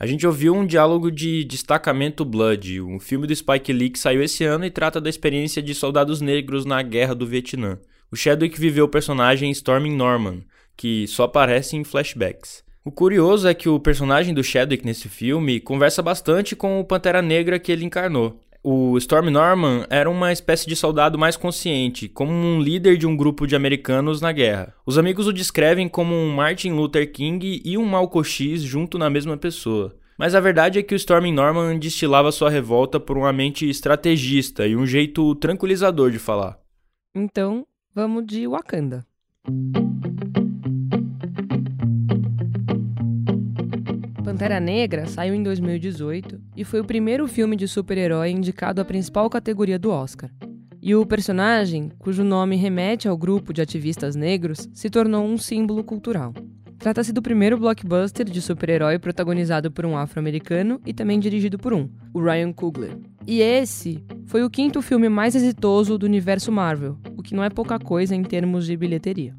A 0.00 0.06
gente 0.06 0.26
ouviu 0.26 0.52
um 0.52 0.66
diálogo 0.66 1.12
de 1.12 1.44
Destacamento 1.44 2.24
Blood, 2.24 2.80
um 2.80 2.98
filme 2.98 3.24
do 3.24 3.36
Spike 3.36 3.72
Lee 3.72 3.90
que 3.90 4.00
saiu 4.00 4.20
esse 4.20 4.42
ano 4.42 4.64
e 4.64 4.70
trata 4.70 5.00
da 5.00 5.08
experiência 5.08 5.62
de 5.62 5.76
soldados 5.76 6.20
negros 6.20 6.64
na 6.64 6.82
Guerra 6.82 7.14
do 7.14 7.24
Vietnã. 7.24 7.78
O 8.10 8.16
Chadwick 8.16 8.58
viveu 8.58 8.86
o 8.86 8.88
personagem 8.88 9.52
Storming 9.52 9.94
Norman, 9.94 10.42
que 10.76 11.06
só 11.06 11.22
aparece 11.22 11.76
em 11.76 11.84
flashbacks. 11.84 12.64
O 12.84 12.90
curioso 12.90 13.46
é 13.46 13.54
que 13.54 13.68
o 13.68 13.78
personagem 13.78 14.34
do 14.34 14.42
Chadwick 14.42 14.84
nesse 14.84 15.08
filme 15.08 15.60
conversa 15.60 16.02
bastante 16.02 16.56
com 16.56 16.80
o 16.80 16.84
Pantera 16.84 17.22
Negra 17.22 17.56
que 17.60 17.70
ele 17.70 17.84
encarnou. 17.84 18.40
O 18.60 18.98
Storm 18.98 19.28
Norman 19.30 19.86
era 19.88 20.10
uma 20.10 20.32
espécie 20.32 20.66
de 20.66 20.74
soldado 20.74 21.16
mais 21.16 21.36
consciente, 21.36 22.08
como 22.08 22.32
um 22.32 22.60
líder 22.60 22.96
de 22.96 23.06
um 23.06 23.16
grupo 23.16 23.46
de 23.46 23.54
americanos 23.54 24.20
na 24.20 24.32
guerra. 24.32 24.74
Os 24.84 24.98
amigos 24.98 25.28
o 25.28 25.32
descrevem 25.32 25.88
como 25.88 26.12
um 26.12 26.34
Martin 26.34 26.72
Luther 26.72 27.12
King 27.12 27.62
e 27.64 27.78
um 27.78 27.84
Malcolm 27.84 28.24
X 28.24 28.62
junto 28.62 28.98
na 28.98 29.08
mesma 29.08 29.36
pessoa. 29.36 29.96
Mas 30.18 30.34
a 30.34 30.40
verdade 30.40 30.80
é 30.80 30.82
que 30.82 30.94
o 30.94 30.96
Storm 30.96 31.32
Norman 31.32 31.78
destilava 31.78 32.32
sua 32.32 32.50
revolta 32.50 32.98
por 32.98 33.16
uma 33.16 33.32
mente 33.32 33.68
estrategista 33.68 34.66
e 34.66 34.74
um 34.74 34.86
jeito 34.86 35.36
tranquilizador 35.36 36.10
de 36.10 36.18
falar. 36.18 36.58
Então, 37.14 37.64
vamos 37.94 38.26
de 38.26 38.46
Wakanda. 38.48 39.06
Pantera 44.32 44.58
Negra 44.58 45.06
saiu 45.06 45.34
em 45.34 45.42
2018 45.42 46.40
e 46.56 46.64
foi 46.64 46.80
o 46.80 46.86
primeiro 46.86 47.28
filme 47.28 47.54
de 47.54 47.68
super-herói 47.68 48.30
indicado 48.30 48.80
à 48.80 48.84
principal 48.84 49.28
categoria 49.28 49.78
do 49.78 49.90
Oscar. 49.90 50.30
E 50.80 50.94
o 50.94 51.04
personagem, 51.04 51.92
cujo 51.98 52.24
nome 52.24 52.56
remete 52.56 53.06
ao 53.06 53.14
grupo 53.14 53.52
de 53.52 53.60
ativistas 53.60 54.16
negros, 54.16 54.70
se 54.72 54.88
tornou 54.88 55.26
um 55.26 55.36
símbolo 55.36 55.84
cultural. 55.84 56.32
Trata-se 56.78 57.12
do 57.12 57.20
primeiro 57.20 57.58
blockbuster 57.58 58.24
de 58.24 58.40
super-herói 58.40 58.98
protagonizado 58.98 59.70
por 59.70 59.84
um 59.84 59.98
afro-americano 59.98 60.80
e 60.86 60.94
também 60.94 61.20
dirigido 61.20 61.58
por 61.58 61.74
um, 61.74 61.86
o 62.14 62.22
Ryan 62.22 62.54
Coogler. 62.54 62.96
E 63.26 63.42
esse 63.42 64.02
foi 64.24 64.42
o 64.42 64.48
quinto 64.48 64.80
filme 64.80 65.10
mais 65.10 65.34
exitoso 65.34 65.98
do 65.98 66.06
universo 66.06 66.50
Marvel, 66.50 66.96
o 67.18 67.22
que 67.22 67.34
não 67.34 67.44
é 67.44 67.50
pouca 67.50 67.78
coisa 67.78 68.16
em 68.16 68.22
termos 68.22 68.64
de 68.64 68.78
bilheteria. 68.78 69.36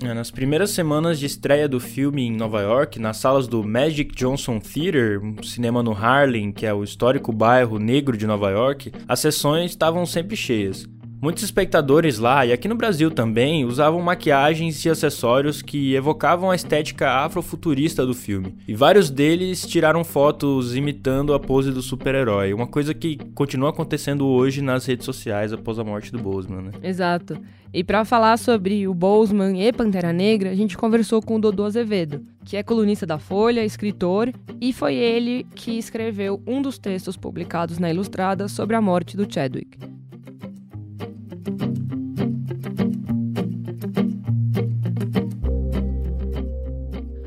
É, 0.00 0.14
nas 0.14 0.30
primeiras 0.30 0.70
semanas 0.70 1.18
de 1.18 1.26
estreia 1.26 1.68
do 1.68 1.78
filme 1.78 2.22
em 2.22 2.36
Nova 2.36 2.60
York, 2.60 2.98
nas 2.98 3.18
salas 3.18 3.46
do 3.46 3.62
Magic 3.62 4.14
Johnson 4.14 4.58
Theater, 4.58 5.20
um 5.22 5.42
cinema 5.42 5.82
no 5.82 5.92
Harlem, 5.92 6.50
que 6.50 6.66
é 6.66 6.72
o 6.72 6.82
histórico 6.82 7.32
bairro 7.32 7.78
negro 7.78 8.16
de 8.16 8.26
Nova 8.26 8.50
York, 8.50 8.92
as 9.06 9.20
sessões 9.20 9.70
estavam 9.70 10.04
sempre 10.04 10.36
cheias. 10.36 10.88
Muitos 11.22 11.44
espectadores 11.44 12.18
lá, 12.18 12.44
e 12.44 12.52
aqui 12.52 12.66
no 12.66 12.74
Brasil 12.74 13.08
também, 13.08 13.64
usavam 13.64 14.02
maquiagens 14.02 14.84
e 14.84 14.90
acessórios 14.90 15.62
que 15.62 15.94
evocavam 15.94 16.50
a 16.50 16.56
estética 16.56 17.08
afrofuturista 17.08 18.04
do 18.04 18.12
filme. 18.12 18.56
E 18.66 18.74
vários 18.74 19.08
deles 19.08 19.64
tiraram 19.64 20.02
fotos 20.02 20.74
imitando 20.74 21.32
a 21.32 21.38
pose 21.38 21.70
do 21.70 21.80
super-herói, 21.80 22.52
uma 22.52 22.66
coisa 22.66 22.92
que 22.92 23.18
continua 23.36 23.70
acontecendo 23.70 24.26
hoje 24.26 24.60
nas 24.60 24.84
redes 24.84 25.06
sociais 25.06 25.52
após 25.52 25.78
a 25.78 25.84
morte 25.84 26.10
do 26.10 26.18
Boseman, 26.18 26.62
né? 26.62 26.70
Exato. 26.82 27.38
E 27.72 27.84
para 27.84 28.04
falar 28.04 28.36
sobre 28.36 28.88
o 28.88 28.92
Boseman 28.92 29.62
e 29.62 29.72
Pantera 29.72 30.12
Negra, 30.12 30.50
a 30.50 30.56
gente 30.56 30.76
conversou 30.76 31.22
com 31.22 31.36
o 31.36 31.40
Dodô 31.40 31.64
Azevedo, 31.64 32.20
que 32.44 32.56
é 32.56 32.64
colunista 32.64 33.06
da 33.06 33.20
Folha, 33.20 33.64
escritor, 33.64 34.32
e 34.60 34.72
foi 34.72 34.96
ele 34.96 35.46
que 35.54 35.78
escreveu 35.78 36.42
um 36.44 36.60
dos 36.60 36.78
textos 36.78 37.16
publicados 37.16 37.78
na 37.78 37.88
Ilustrada 37.88 38.48
sobre 38.48 38.74
a 38.74 38.82
morte 38.82 39.16
do 39.16 39.32
Chadwick. 39.32 40.01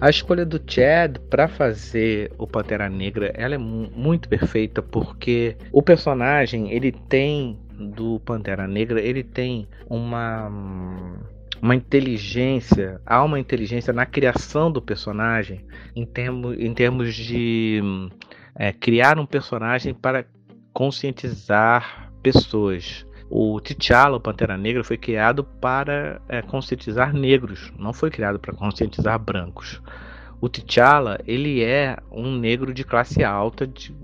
A 0.05 0.09
escolha 0.11 0.45
do 0.45 0.61
Chad 0.67 1.17
para 1.31 1.47
fazer 1.47 2.31
o 2.37 2.45
Pantera 2.45 2.87
Negra, 2.87 3.33
ela 3.33 3.55
é 3.55 3.57
muito 3.57 4.29
perfeita 4.29 4.79
porque 4.79 5.57
o 5.71 5.81
personagem, 5.81 6.71
ele 6.71 6.91
tem 6.91 7.59
do 7.71 8.19
Pantera 8.19 8.67
Negra, 8.67 9.01
ele 9.01 9.23
tem 9.23 9.67
uma 9.89 10.47
uma 11.59 11.73
inteligência, 11.73 13.01
há 13.03 13.23
uma 13.23 13.39
inteligência 13.39 13.91
na 13.91 14.05
criação 14.05 14.71
do 14.71 14.79
personagem 14.79 15.65
em 15.95 16.05
termos, 16.05 16.55
em 16.59 16.71
termos 16.71 17.15
de 17.15 17.81
é, 18.55 18.71
criar 18.71 19.17
um 19.17 19.25
personagem 19.25 19.91
para 19.91 20.23
conscientizar 20.71 22.11
pessoas. 22.21 23.04
O 23.29 23.59
T'Challa, 23.59 24.17
o 24.17 24.19
Pantera 24.19 24.57
Negra, 24.57 24.83
foi 24.83 24.97
criado 24.97 25.43
para 25.43 26.21
é, 26.29 26.41
conscientizar 26.41 27.13
negros, 27.13 27.73
não 27.77 27.91
foi 27.91 28.11
criado 28.11 28.39
para 28.39 28.53
conscientizar 28.53 29.17
brancos. 29.17 29.81
O 30.39 30.47
T'Challa, 30.47 31.19
ele 31.25 31.63
é 31.63 31.97
um 32.11 32.37
negro 32.37 32.73
de 32.73 32.83
classe 32.83 33.23
alta, 33.23 33.65
de, 33.65 33.95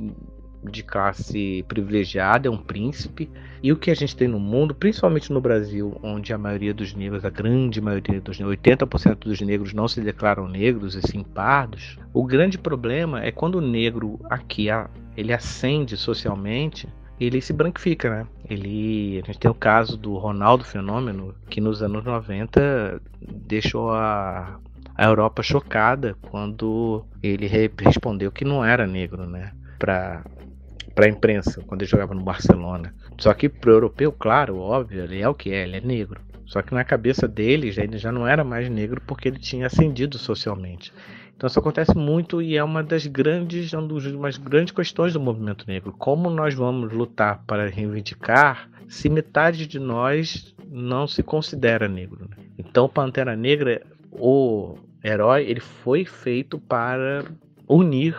de 0.64 0.84
classe 0.84 1.64
privilegiada, 1.68 2.48
é 2.48 2.52
um 2.52 2.58
príncipe. 2.58 3.30
E 3.62 3.72
o 3.72 3.78
que 3.78 3.92
a 3.92 3.96
gente 3.96 4.16
tem 4.16 4.28
no 4.28 4.40
mundo, 4.40 4.74
principalmente 4.74 5.32
no 5.32 5.40
Brasil, 5.40 6.00
onde 6.02 6.34
a 6.34 6.38
maioria 6.38 6.74
dos 6.74 6.96
negros, 6.96 7.24
a 7.24 7.30
grande 7.30 7.80
maioria 7.80 8.20
dos 8.20 8.40
80% 8.40 9.20
dos 9.20 9.42
negros 9.42 9.72
não 9.72 9.88
se 9.88 10.02
declaram 10.02 10.48
negros 10.48 10.96
e 10.96 11.02
sim 11.02 11.24
pardos, 11.24 12.00
o 12.12 12.26
grande 12.26 12.58
problema 12.58 13.24
é 13.24 13.32
quando 13.32 13.56
o 13.56 13.62
negro 13.62 14.20
aqui 14.30 14.68
ele 15.16 15.32
ascende 15.32 15.96
socialmente, 15.96 16.88
ele 17.26 17.40
se 17.42 17.54
branquifica, 17.54 18.10
né? 18.10 18.28
Ele, 18.50 19.22
a 19.24 19.26
gente 19.28 19.40
tem 19.40 19.52
o 19.52 19.56
caso 19.56 19.96
do 19.96 20.18
Ronaldo 20.18 20.64
Fenômeno, 20.64 21.36
que 21.50 21.62
nos 21.62 21.84
anos 21.84 22.04
90 22.04 23.02
deixou 23.22 23.92
a, 23.92 24.60
a 24.96 25.06
Europa 25.06 25.44
chocada 25.44 26.16
quando 26.30 27.06
ele 27.22 27.48
respondeu 27.48 28.32
que 28.32 28.44
não 28.44 28.66
era 28.66 28.88
negro, 28.88 29.28
né? 29.28 29.52
Para 29.78 30.24
para 30.94 31.06
a 31.06 31.10
imprensa 31.10 31.64
quando 31.66 31.84
ele 31.84 31.90
jogava 31.90 32.14
no 32.14 32.22
Barcelona. 32.22 32.94
Só 33.18 33.34
que 33.34 33.48
para 33.48 33.70
o 33.70 33.74
europeu, 33.74 34.12
claro, 34.12 34.58
óbvio, 34.58 35.04
ele 35.04 35.22
é 35.22 35.30
o 35.30 35.34
que 35.34 35.54
é, 35.54 35.64
ele 35.64 35.78
é 35.78 35.82
negro. 35.82 36.20
Só 36.46 36.62
que 36.62 36.74
na 36.74 36.84
cabeça 36.84 37.30
dele 37.30 37.74
ele 37.78 37.98
já 37.98 38.12
não 38.12 38.28
era 38.28 38.44
mais 38.44 38.70
negro 38.70 39.02
porque 39.08 39.30
ele 39.30 39.40
tinha 39.40 39.68
ascendido 39.68 40.18
socialmente. 40.18 40.92
Então 41.42 41.48
isso 41.48 41.58
acontece 41.58 41.98
muito 41.98 42.40
e 42.40 42.56
é 42.56 42.64
uma 42.64 42.84
das 42.84 43.08
grandes, 43.08 43.74
uma 43.74 44.28
das 44.28 44.38
grandes 44.38 44.72
questões 44.72 45.14
do 45.14 45.20
movimento 45.20 45.66
negro. 45.68 45.92
Como 45.98 46.30
nós 46.30 46.54
vamos 46.54 46.94
lutar 46.94 47.44
para 47.48 47.68
reivindicar 47.68 48.70
se 48.88 49.10
metade 49.10 49.66
de 49.66 49.80
nós 49.80 50.54
não 50.70 51.08
se 51.08 51.24
considera 51.24 51.88
negro? 51.88 52.28
Né? 52.30 52.46
Então 52.60 52.88
Pantera 52.88 53.36
Negra, 53.36 53.82
o 54.12 54.78
herói, 55.04 55.46
ele 55.46 55.60
foi 55.60 56.06
feito 56.06 56.60
para 56.60 57.26
unir, 57.68 58.16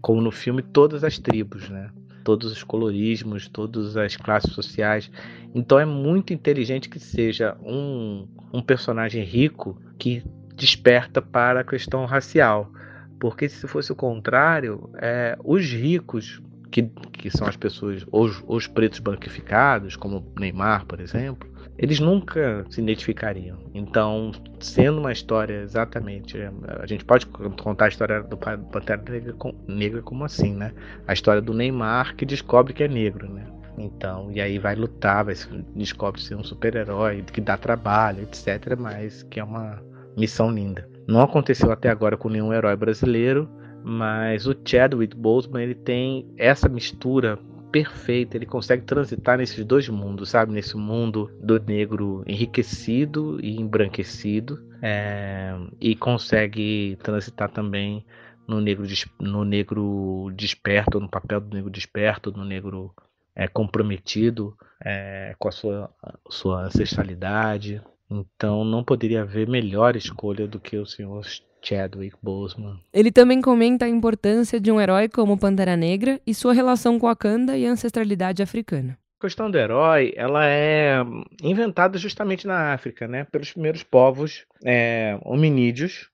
como 0.00 0.20
no 0.20 0.30
filme, 0.30 0.62
todas 0.62 1.02
as 1.02 1.18
tribos, 1.18 1.68
né? 1.68 1.90
Todos 2.22 2.52
os 2.52 2.62
colorismos, 2.62 3.48
todas 3.48 3.96
as 3.96 4.16
classes 4.16 4.52
sociais. 4.52 5.10
Então 5.52 5.76
é 5.76 5.84
muito 5.84 6.32
inteligente 6.32 6.88
que 6.88 7.00
seja 7.00 7.56
um, 7.64 8.28
um 8.52 8.62
personagem 8.62 9.24
rico 9.24 9.76
que 9.98 10.22
desperta 10.60 11.22
para 11.22 11.60
a 11.60 11.64
questão 11.64 12.04
racial. 12.04 12.70
Porque 13.18 13.48
se 13.48 13.66
fosse 13.66 13.90
o 13.90 13.96
contrário, 13.96 14.90
é, 14.96 15.36
os 15.42 15.64
ricos, 15.72 16.40
que, 16.70 16.82
que 17.12 17.30
são 17.30 17.46
as 17.48 17.56
pessoas, 17.56 18.06
os, 18.12 18.42
os 18.46 18.66
pretos 18.66 19.00
branquificados, 19.00 19.96
como 19.96 20.24
Neymar, 20.38 20.86
por 20.86 21.00
exemplo, 21.00 21.50
eles 21.76 21.98
nunca 21.98 22.64
se 22.68 22.80
identificariam. 22.80 23.58
Então, 23.74 24.32
sendo 24.60 25.00
uma 25.00 25.12
história 25.12 25.62
exatamente. 25.62 26.36
A 26.80 26.86
gente 26.86 27.04
pode 27.04 27.26
contar 27.26 27.86
a 27.86 27.88
história 27.88 28.22
do 28.22 28.36
Pantera 28.36 29.02
Negra, 29.02 29.34
Negra 29.66 30.02
como 30.02 30.24
assim, 30.24 30.54
né? 30.54 30.72
A 31.06 31.12
história 31.12 31.40
do 31.40 31.54
Neymar 31.54 32.14
que 32.16 32.26
descobre 32.26 32.74
que 32.74 32.84
é 32.84 32.88
negro, 32.88 33.28
né? 33.32 33.46
Então, 33.78 34.30
e 34.30 34.40
aí 34.40 34.58
vai 34.58 34.74
lutar, 34.74 35.24
vai 35.24 35.34
descobre 35.74 36.20
ser 36.20 36.34
um 36.34 36.44
super-herói 36.44 37.22
que 37.22 37.40
dá 37.40 37.56
trabalho, 37.56 38.22
etc. 38.22 38.76
Mas 38.78 39.22
que 39.22 39.40
é 39.40 39.44
uma 39.44 39.82
missão 40.16 40.50
linda. 40.50 40.88
Não 41.06 41.20
aconteceu 41.20 41.72
até 41.72 41.88
agora 41.88 42.16
com 42.16 42.28
nenhum 42.28 42.52
herói 42.52 42.76
brasileiro, 42.76 43.48
mas 43.82 44.46
o 44.46 44.54
Chadwick 44.64 45.16
Boseman 45.16 45.62
ele 45.62 45.74
tem 45.74 46.32
essa 46.36 46.68
mistura 46.68 47.38
perfeita, 47.70 48.36
ele 48.36 48.46
consegue 48.46 48.82
transitar 48.84 49.38
nesses 49.38 49.64
dois 49.64 49.88
mundos, 49.88 50.30
sabe? 50.30 50.52
Nesse 50.52 50.76
mundo 50.76 51.30
do 51.40 51.58
negro 51.60 52.22
enriquecido 52.26 53.38
e 53.40 53.60
embranquecido, 53.60 54.58
é, 54.82 55.54
e 55.80 55.94
consegue 55.94 56.98
transitar 57.02 57.50
também 57.50 58.04
no 58.46 58.60
negro, 58.60 58.84
no 59.20 59.44
negro 59.44 60.30
desperto, 60.34 60.98
no 60.98 61.08
papel 61.08 61.40
do 61.40 61.54
negro 61.54 61.70
desperto, 61.70 62.32
no 62.32 62.44
negro 62.44 62.92
é, 63.34 63.46
comprometido 63.46 64.56
é, 64.84 65.34
com 65.38 65.48
a 65.48 65.52
sua, 65.52 65.90
sua 66.28 66.62
ancestralidade, 66.64 67.80
então 68.10 68.64
não 68.64 68.82
poderia 68.82 69.22
haver 69.22 69.48
melhor 69.48 69.94
escolha 69.94 70.46
do 70.46 70.58
que 70.58 70.76
o 70.76 70.86
senhor 70.86 71.24
Chadwick 71.62 72.16
Boseman. 72.22 72.80
Ele 72.92 73.12
também 73.12 73.40
comenta 73.40 73.84
a 73.84 73.88
importância 73.88 74.58
de 74.58 74.72
um 74.72 74.80
herói 74.80 75.08
como 75.08 75.38
Pantera 75.38 75.76
Negra 75.76 76.20
e 76.26 76.34
sua 76.34 76.52
relação 76.52 76.98
com 76.98 77.06
a 77.06 77.10
Wakanda 77.10 77.56
e 77.56 77.66
a 77.66 77.70
ancestralidade 77.70 78.42
africana. 78.42 78.98
A 79.18 79.26
questão 79.26 79.50
do 79.50 79.58
herói, 79.58 80.14
ela 80.16 80.46
é 80.46 80.96
inventada 81.42 81.98
justamente 81.98 82.46
na 82.46 82.72
África, 82.72 83.06
né, 83.06 83.24
pelos 83.24 83.52
primeiros 83.52 83.82
povos 83.82 84.46
é, 84.64 85.18
hominídeos, 85.22 86.08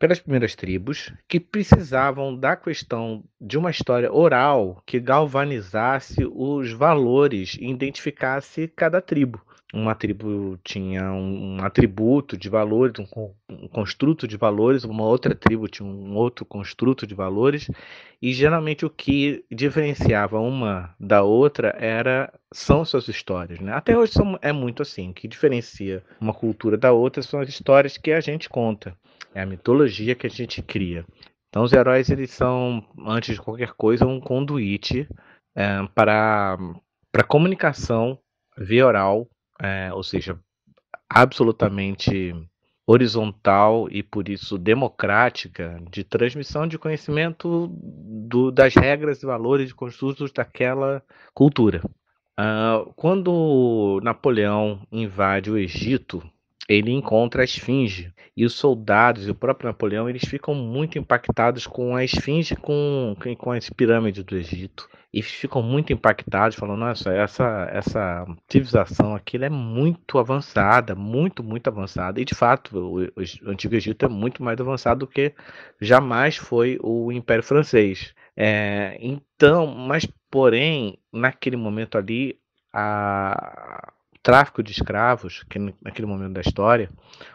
pelas 0.00 0.18
primeiras 0.18 0.56
tribos, 0.56 1.12
que 1.28 1.38
precisavam 1.38 2.36
da 2.36 2.56
questão 2.56 3.22
de 3.40 3.56
uma 3.56 3.70
história 3.70 4.12
oral 4.12 4.82
que 4.84 4.98
galvanizasse 4.98 6.26
os 6.28 6.72
valores 6.72 7.56
e 7.60 7.70
identificasse 7.70 8.66
cada 8.66 9.00
tribo 9.00 9.40
uma 9.72 9.94
tribo 9.94 10.58
tinha 10.64 11.12
um, 11.12 11.56
um 11.56 11.64
atributo 11.64 12.36
de 12.36 12.48
valores, 12.48 12.98
um, 12.98 13.30
um, 13.48 13.68
construto 13.68 14.26
de 14.26 14.36
valores, 14.36 14.84
uma 14.84 15.04
outra 15.04 15.34
tribo 15.34 15.68
tinha 15.68 15.88
um 15.88 16.16
outro 16.16 16.44
construto 16.44 17.06
de 17.06 17.14
valores, 17.14 17.70
e 18.20 18.32
geralmente 18.32 18.84
o 18.84 18.90
que 18.90 19.44
diferenciava 19.50 20.40
uma 20.40 20.94
da 20.98 21.22
outra 21.22 21.74
era 21.78 22.32
são 22.52 22.84
suas 22.84 23.06
histórias. 23.08 23.60
Né? 23.60 23.72
Até 23.72 23.96
hoje 23.96 24.12
são, 24.12 24.38
é 24.42 24.52
muito 24.52 24.82
assim, 24.82 25.10
o 25.10 25.14
que 25.14 25.28
diferencia 25.28 26.02
uma 26.20 26.34
cultura 26.34 26.76
da 26.76 26.92
outra 26.92 27.22
são 27.22 27.40
as 27.40 27.48
histórias 27.48 27.96
que 27.96 28.10
a 28.12 28.20
gente 28.20 28.48
conta, 28.48 28.96
é 29.34 29.42
a 29.42 29.46
mitologia 29.46 30.16
que 30.16 30.26
a 30.26 30.30
gente 30.30 30.60
cria. 30.62 31.04
Então 31.48 31.62
os 31.62 31.72
heróis 31.72 32.10
eles 32.10 32.30
são, 32.30 32.84
antes 33.06 33.34
de 33.34 33.40
qualquer 33.40 33.72
coisa, 33.72 34.06
um 34.06 34.20
conduíte 34.20 35.08
é, 35.54 35.86
para, 35.94 36.58
para 37.12 37.24
comunicação 37.24 38.18
via 38.56 38.86
oral 38.86 39.28
é, 39.62 39.92
ou 39.92 40.02
seja, 40.02 40.38
absolutamente 41.08 42.34
horizontal 42.86 43.88
e 43.90 44.02
por 44.02 44.28
isso 44.28 44.58
democrática 44.58 45.80
de 45.90 46.02
transmissão 46.02 46.66
de 46.66 46.78
conhecimento 46.78 47.68
do, 47.72 48.50
das 48.50 48.74
regras 48.74 49.22
e 49.22 49.26
valores 49.26 49.70
e 49.70 49.74
construtos 49.74 50.32
daquela 50.32 51.02
cultura. 51.32 51.82
Uh, 52.38 52.92
quando 52.94 54.00
Napoleão 54.02 54.80
invade 54.90 55.50
o 55.50 55.58
Egito, 55.58 56.22
ele 56.70 56.92
encontra 56.92 57.42
a 57.42 57.44
esfinge. 57.44 58.14
E 58.36 58.44
os 58.44 58.54
soldados 58.54 59.26
e 59.26 59.30
o 59.30 59.34
próprio 59.34 59.66
Napoleão 59.66 60.08
eles 60.08 60.22
ficam 60.24 60.54
muito 60.54 60.96
impactados 60.98 61.66
com 61.66 61.96
a 61.96 62.04
esfinge 62.04 62.54
com 62.54 63.16
com 63.36 63.50
as 63.50 63.68
pirâmides 63.68 64.22
do 64.22 64.36
Egito. 64.36 64.88
E 65.12 65.20
ficam 65.20 65.60
muito 65.62 65.92
impactados 65.92 66.56
falando 66.56 66.78
nossa 66.78 67.12
essa 67.12 67.68
essa 67.72 68.24
civilização 68.48 69.16
aqui 69.16 69.36
é 69.44 69.50
muito 69.50 70.16
avançada 70.16 70.94
muito 70.94 71.42
muito 71.42 71.66
avançada. 71.66 72.20
E 72.20 72.24
de 72.24 72.36
fato 72.36 72.78
o, 72.78 73.00
o, 73.00 73.50
antigo 73.50 73.74
Egito 73.74 74.04
é 74.04 74.08
muito 74.08 74.40
mais 74.42 74.60
avançado 74.60 75.00
do 75.00 75.06
que 75.08 75.34
jamais 75.80 76.36
foi 76.36 76.78
o 76.80 77.10
Império 77.10 77.42
Francês. 77.42 78.14
É, 78.36 78.96
então 79.00 79.66
mas 79.66 80.06
porém 80.30 80.98
naquele 81.12 81.56
momento 81.56 81.98
ali 81.98 82.38
a 82.72 83.92
tráfico 84.22 84.62
de 84.62 84.72
escravos, 84.72 85.42
que 85.48 85.58
naquele 85.80 86.06
momento 86.06 86.34
da 86.34 86.40
história, 86.40 86.90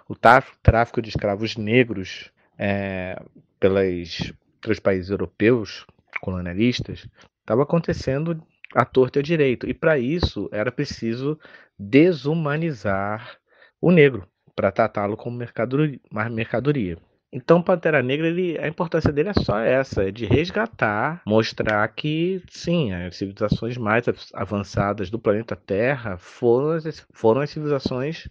o 0.08 0.15
tráfico 0.15 1.01
de 1.01 1.10
escravos 1.10 1.56
negros 1.58 2.32
é, 2.58 3.22
pelas, 3.60 4.34
pelos 4.62 4.80
países 4.80 5.10
europeus 5.10 5.86
colonialistas 6.22 7.08
estava 7.42 7.63
acontecendo 7.63 8.42
à 8.74 8.86
torta 8.86 9.20
e 9.20 9.22
à 9.22 9.24
direito. 9.24 9.68
E 9.68 9.74
para 9.74 9.98
isso 9.98 10.50
era 10.51 10.72
preciso 10.72 11.39
desumanizar 11.77 13.38
o 13.82 13.92
negro 13.92 14.27
para 14.56 14.72
tratá-lo 14.72 15.18
como 15.18 15.38
mercadoria. 15.38 16.98
Então, 17.36 17.62
Pantera 17.62 18.01
Negra, 18.01 18.27
ele, 18.27 18.58
a 18.58 18.65
importância 18.65 19.12
dele 19.12 19.27
é 19.27 19.34
só 19.34 19.60
essa, 19.60 20.08
é 20.08 20.10
de 20.10 20.25
resgatar, 20.25 21.22
mostrar 21.27 21.86
que, 21.89 22.42
sim, 22.50 22.94
as 22.94 23.18
civilizações 23.18 23.77
mais 23.77 24.06
avançadas 24.34 25.10
do 25.10 25.20
planeta 25.20 25.54
Terra 25.54 26.15
foram, 26.18 26.80
foram 27.12 27.42
as 27.42 27.50
civilizações 27.50 28.30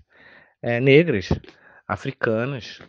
é, 0.62 0.80
negras, 0.80 1.28
africanas, 1.86 2.80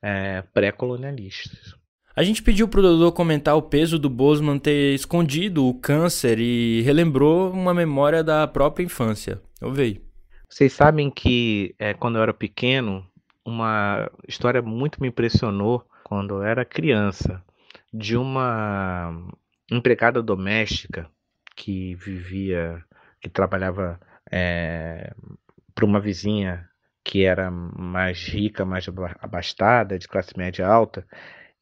é, 0.00 0.42
pré-colonialistas. 0.54 1.76
A 2.16 2.22
gente 2.22 2.42
pediu 2.42 2.66
pro 2.66 2.80
Dodô 2.80 3.12
comentar 3.12 3.54
o 3.54 3.60
peso 3.60 3.98
do 3.98 4.08
Bosman 4.08 4.58
ter 4.58 4.94
escondido 4.94 5.66
o 5.66 5.74
câncer 5.74 6.38
e 6.38 6.80
relembrou 6.80 7.52
uma 7.52 7.74
memória 7.74 8.24
da 8.24 8.48
própria 8.48 8.84
infância. 8.84 9.38
Eu 9.60 9.70
veio. 9.70 10.00
Vocês 10.48 10.72
sabem 10.72 11.10
que 11.10 11.74
é, 11.78 11.92
quando 11.92 12.16
eu 12.16 12.22
era 12.22 12.32
pequeno, 12.32 13.06
uma 13.48 14.10
história 14.26 14.60
muito 14.60 15.00
me 15.00 15.08
impressionou 15.08 15.84
quando 16.04 16.36
eu 16.36 16.42
era 16.42 16.64
criança, 16.64 17.42
de 17.92 18.16
uma 18.16 19.26
empregada 19.70 20.22
doméstica 20.22 21.10
que 21.56 21.94
vivia, 21.94 22.84
que 23.20 23.28
trabalhava 23.28 23.98
é, 24.30 25.12
para 25.74 25.84
uma 25.84 26.00
vizinha 26.00 26.68
que 27.02 27.24
era 27.24 27.50
mais 27.50 28.26
rica, 28.28 28.64
mais 28.64 28.86
abastada, 29.20 29.98
de 29.98 30.06
classe 30.06 30.36
média 30.36 30.66
alta, 30.66 31.06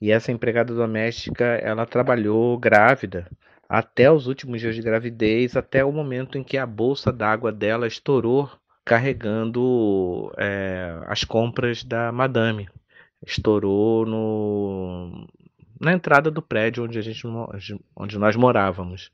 e 0.00 0.10
essa 0.10 0.32
empregada 0.32 0.74
doméstica 0.74 1.44
ela 1.44 1.86
trabalhou 1.86 2.58
grávida 2.58 3.30
até 3.68 4.10
os 4.10 4.26
últimos 4.26 4.60
dias 4.60 4.74
de 4.74 4.82
gravidez, 4.82 5.56
até 5.56 5.84
o 5.84 5.92
momento 5.92 6.36
em 6.36 6.42
que 6.44 6.58
a 6.58 6.66
bolsa 6.66 7.12
d'água 7.12 7.52
dela 7.52 7.86
estourou 7.86 8.50
carregando 8.86 10.32
é, 10.38 10.96
as 11.06 11.24
compras 11.24 11.82
da 11.82 12.12
madame. 12.12 12.68
Estourou 13.26 14.06
no, 14.06 15.26
na 15.80 15.92
entrada 15.92 16.30
do 16.30 16.40
prédio 16.40 16.84
onde, 16.84 16.96
a 16.98 17.02
gente, 17.02 17.26
onde 17.96 18.18
nós 18.18 18.36
morávamos. 18.36 19.10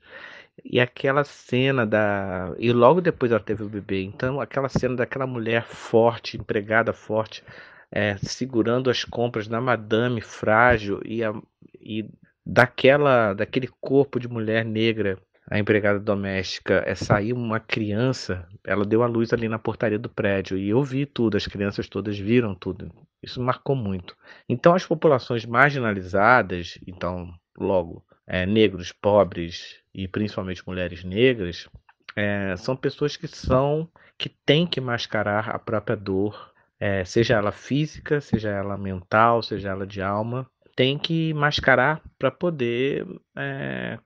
E 0.63 0.79
aquela 0.79 1.23
cena 1.23 1.85
da. 1.85 2.53
E 2.59 2.71
logo 2.71 3.01
depois 3.01 3.31
ela 3.31 3.41
teve 3.41 3.63
o 3.63 3.69
bebê. 3.69 4.03
Então, 4.03 4.39
aquela 4.39 4.69
cena 4.69 4.95
daquela 4.97 5.25
mulher 5.25 5.63
forte, 5.63 6.37
empregada 6.37 6.93
forte, 6.93 7.43
é, 7.91 8.15
segurando 8.17 8.91
as 8.91 9.03
compras 9.03 9.47
da 9.47 9.59
madame 9.59 10.21
frágil 10.21 11.01
e, 11.03 11.23
a, 11.23 11.33
e 11.81 12.07
daquela, 12.45 13.33
daquele 13.33 13.67
corpo 13.81 14.19
de 14.19 14.27
mulher 14.27 14.63
negra 14.63 15.17
a 15.49 15.59
empregada 15.59 15.99
doméstica 15.99 16.83
é 16.85 16.95
sair 16.95 17.33
uma 17.33 17.59
criança, 17.59 18.47
ela 18.63 18.85
deu 18.85 19.03
a 19.03 19.07
luz 19.07 19.33
ali 19.33 19.47
na 19.49 19.59
portaria 19.59 19.99
do 19.99 20.09
prédio 20.09 20.57
e 20.57 20.69
eu 20.69 20.83
vi 20.83 21.05
tudo, 21.05 21.35
as 21.35 21.45
crianças 21.45 21.87
todas 21.87 22.17
viram 22.17 22.55
tudo. 22.55 22.91
Isso 23.21 23.41
marcou 23.41 23.75
muito. 23.75 24.15
Então 24.47 24.73
as 24.73 24.85
populações 24.85 25.45
marginalizadas, 25.45 26.79
então 26.87 27.33
logo 27.57 28.03
é, 28.25 28.45
negros, 28.45 28.91
pobres 28.91 29.81
e 29.93 30.07
principalmente 30.07 30.65
mulheres 30.65 31.03
negras, 31.03 31.67
é, 32.15 32.55
são 32.57 32.75
pessoas 32.75 33.17
que 33.17 33.27
são 33.27 33.89
que 34.17 34.29
têm 34.29 34.65
que 34.65 34.79
mascarar 34.79 35.49
a 35.49 35.59
própria 35.59 35.97
dor, 35.97 36.53
é, 36.79 37.03
seja 37.03 37.35
ela 37.35 37.51
física, 37.51 38.21
seja 38.21 38.49
ela 38.49 38.77
mental, 38.77 39.41
seja 39.41 39.69
ela 39.69 39.85
de 39.85 40.01
alma, 40.01 40.49
tem 40.75 40.97
que 40.97 41.33
mascarar 41.33 42.01
para 42.17 42.31
poder 42.31 43.05
é, 43.37 43.99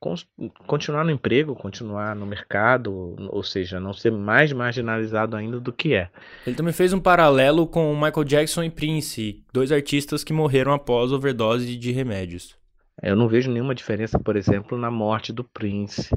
continuar 0.66 1.04
no 1.06 1.12
emprego, 1.12 1.56
continuar 1.56 2.16
no 2.16 2.26
mercado, 2.26 3.16
ou 3.30 3.42
seja, 3.42 3.80
não 3.80 3.94
ser 3.94 4.12
mais 4.12 4.52
marginalizado 4.52 5.36
ainda 5.36 5.60
do 5.60 5.72
que 5.72 5.94
é. 5.94 6.10
Ele 6.46 6.56
também 6.56 6.74
fez 6.74 6.92
um 6.92 7.00
paralelo 7.00 7.68
com 7.68 7.94
Michael 7.94 8.24
Jackson 8.26 8.64
e 8.64 8.70
Prince, 8.70 9.44
dois 9.54 9.72
artistas 9.72 10.24
que 10.24 10.34
morreram 10.34 10.74
após 10.74 11.12
overdose 11.12 11.78
de 11.78 11.92
remédios. 11.92 12.56
Eu 13.02 13.16
não 13.16 13.28
vejo 13.28 13.52
nenhuma 13.52 13.76
diferença, 13.76 14.18
por 14.18 14.36
exemplo, 14.36 14.78
na 14.78 14.90
morte 14.90 15.32
do 15.32 15.44
Prince 15.44 16.10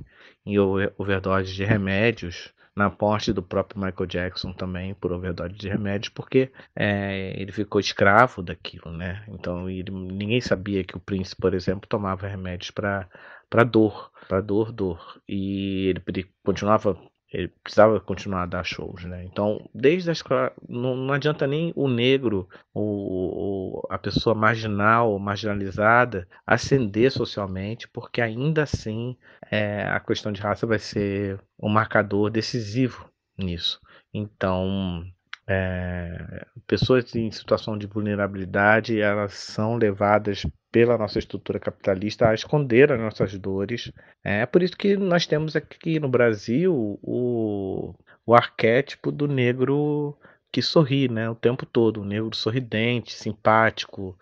em 0.45 0.59
overdose 0.59 1.53
de 1.53 1.65
remédios 1.65 2.53
na 2.77 2.95
morte 3.01 3.33
do 3.33 3.43
próprio 3.43 3.81
Michael 3.81 4.07
Jackson 4.07 4.53
também 4.53 4.95
por 4.95 5.13
overdose 5.13 5.55
de 5.55 5.69
remédios, 5.69 6.09
porque 6.09 6.53
é, 6.75 7.35
ele 7.41 7.53
ficou 7.53 7.81
escravo 7.81 8.43
daquilo, 8.43 8.93
né? 8.93 9.25
Então 9.29 9.69
ele, 9.69 9.91
ninguém 9.91 10.41
sabia 10.41 10.85
que 10.85 10.97
o 10.97 11.01
Prince, 11.01 11.35
por 11.37 11.55
exemplo, 11.55 11.89
tomava 11.89 12.27
remédios 12.27 12.71
para 12.71 13.09
para 13.51 13.65
dor, 13.65 14.13
para 14.29 14.41
dor, 14.41 14.71
dor, 14.71 15.21
e 15.29 15.87
ele, 15.89 16.01
ele 16.07 16.33
continuava 16.45 16.97
ele 17.33 17.49
precisava 17.63 18.01
continuar 18.01 18.43
a 18.43 18.47
dar 18.47 18.65
shows, 18.65 19.05
né? 19.05 19.25
Então, 19.25 19.69
desde 19.75 20.11
as 20.11 20.23
não, 20.69 20.97
não 20.97 21.15
adianta 21.15 21.47
nem 21.47 21.73
o 21.77 21.89
negro, 21.89 22.49
o, 22.75 23.87
a 23.89 23.97
pessoa 23.99 24.35
marginal, 24.35 25.17
marginalizada, 25.19 26.27
ascender 26.47 27.13
socialmente, 27.13 27.87
porque 27.89 28.21
ainda 28.21 28.65
assim 28.65 29.17
é, 29.51 29.85
a 29.85 30.01
questão 30.01 30.33
de 30.33 30.41
raça 30.41 30.67
vai 30.67 30.79
ser 30.79 31.41
um 31.63 31.69
marcador 31.69 32.31
decisivo 32.31 33.09
nisso. 33.39 33.81
Então, 34.13 35.05
é, 35.47 36.47
pessoas 36.67 37.15
em 37.15 37.31
situação 37.31 37.79
de 37.79 37.87
vulnerabilidade 37.87 39.01
elas 39.01 39.35
são 39.35 39.77
levadas 39.77 40.45
pela 40.71 40.97
nossa 40.97 41.19
estrutura 41.19 41.59
capitalista 41.59 42.29
a 42.29 42.35
esconder 42.35 42.93
as 42.93 43.01
nossas 43.01 43.37
dores. 43.39 43.93
É 44.23 44.47
por 44.47 44.63
isso 44.63 44.77
que 44.77 44.97
nós 44.97 45.27
temos 45.27 45.57
aqui 45.57 45.99
no 45.99 46.09
Brasil 46.09 46.99
o, 47.03 47.95
o 48.25 48.35
arquétipo 48.35 49.11
do 49.11 49.27
negro 49.27 50.17
que 50.53 50.63
sorri 50.63 51.09
né, 51.09 51.31
o 51.31 51.35
tempo 51.35 51.65
todo, 51.65 52.01
o 52.01 52.05
negro 52.05 52.35
sorridente, 52.35 53.13
simpático, 53.13 54.19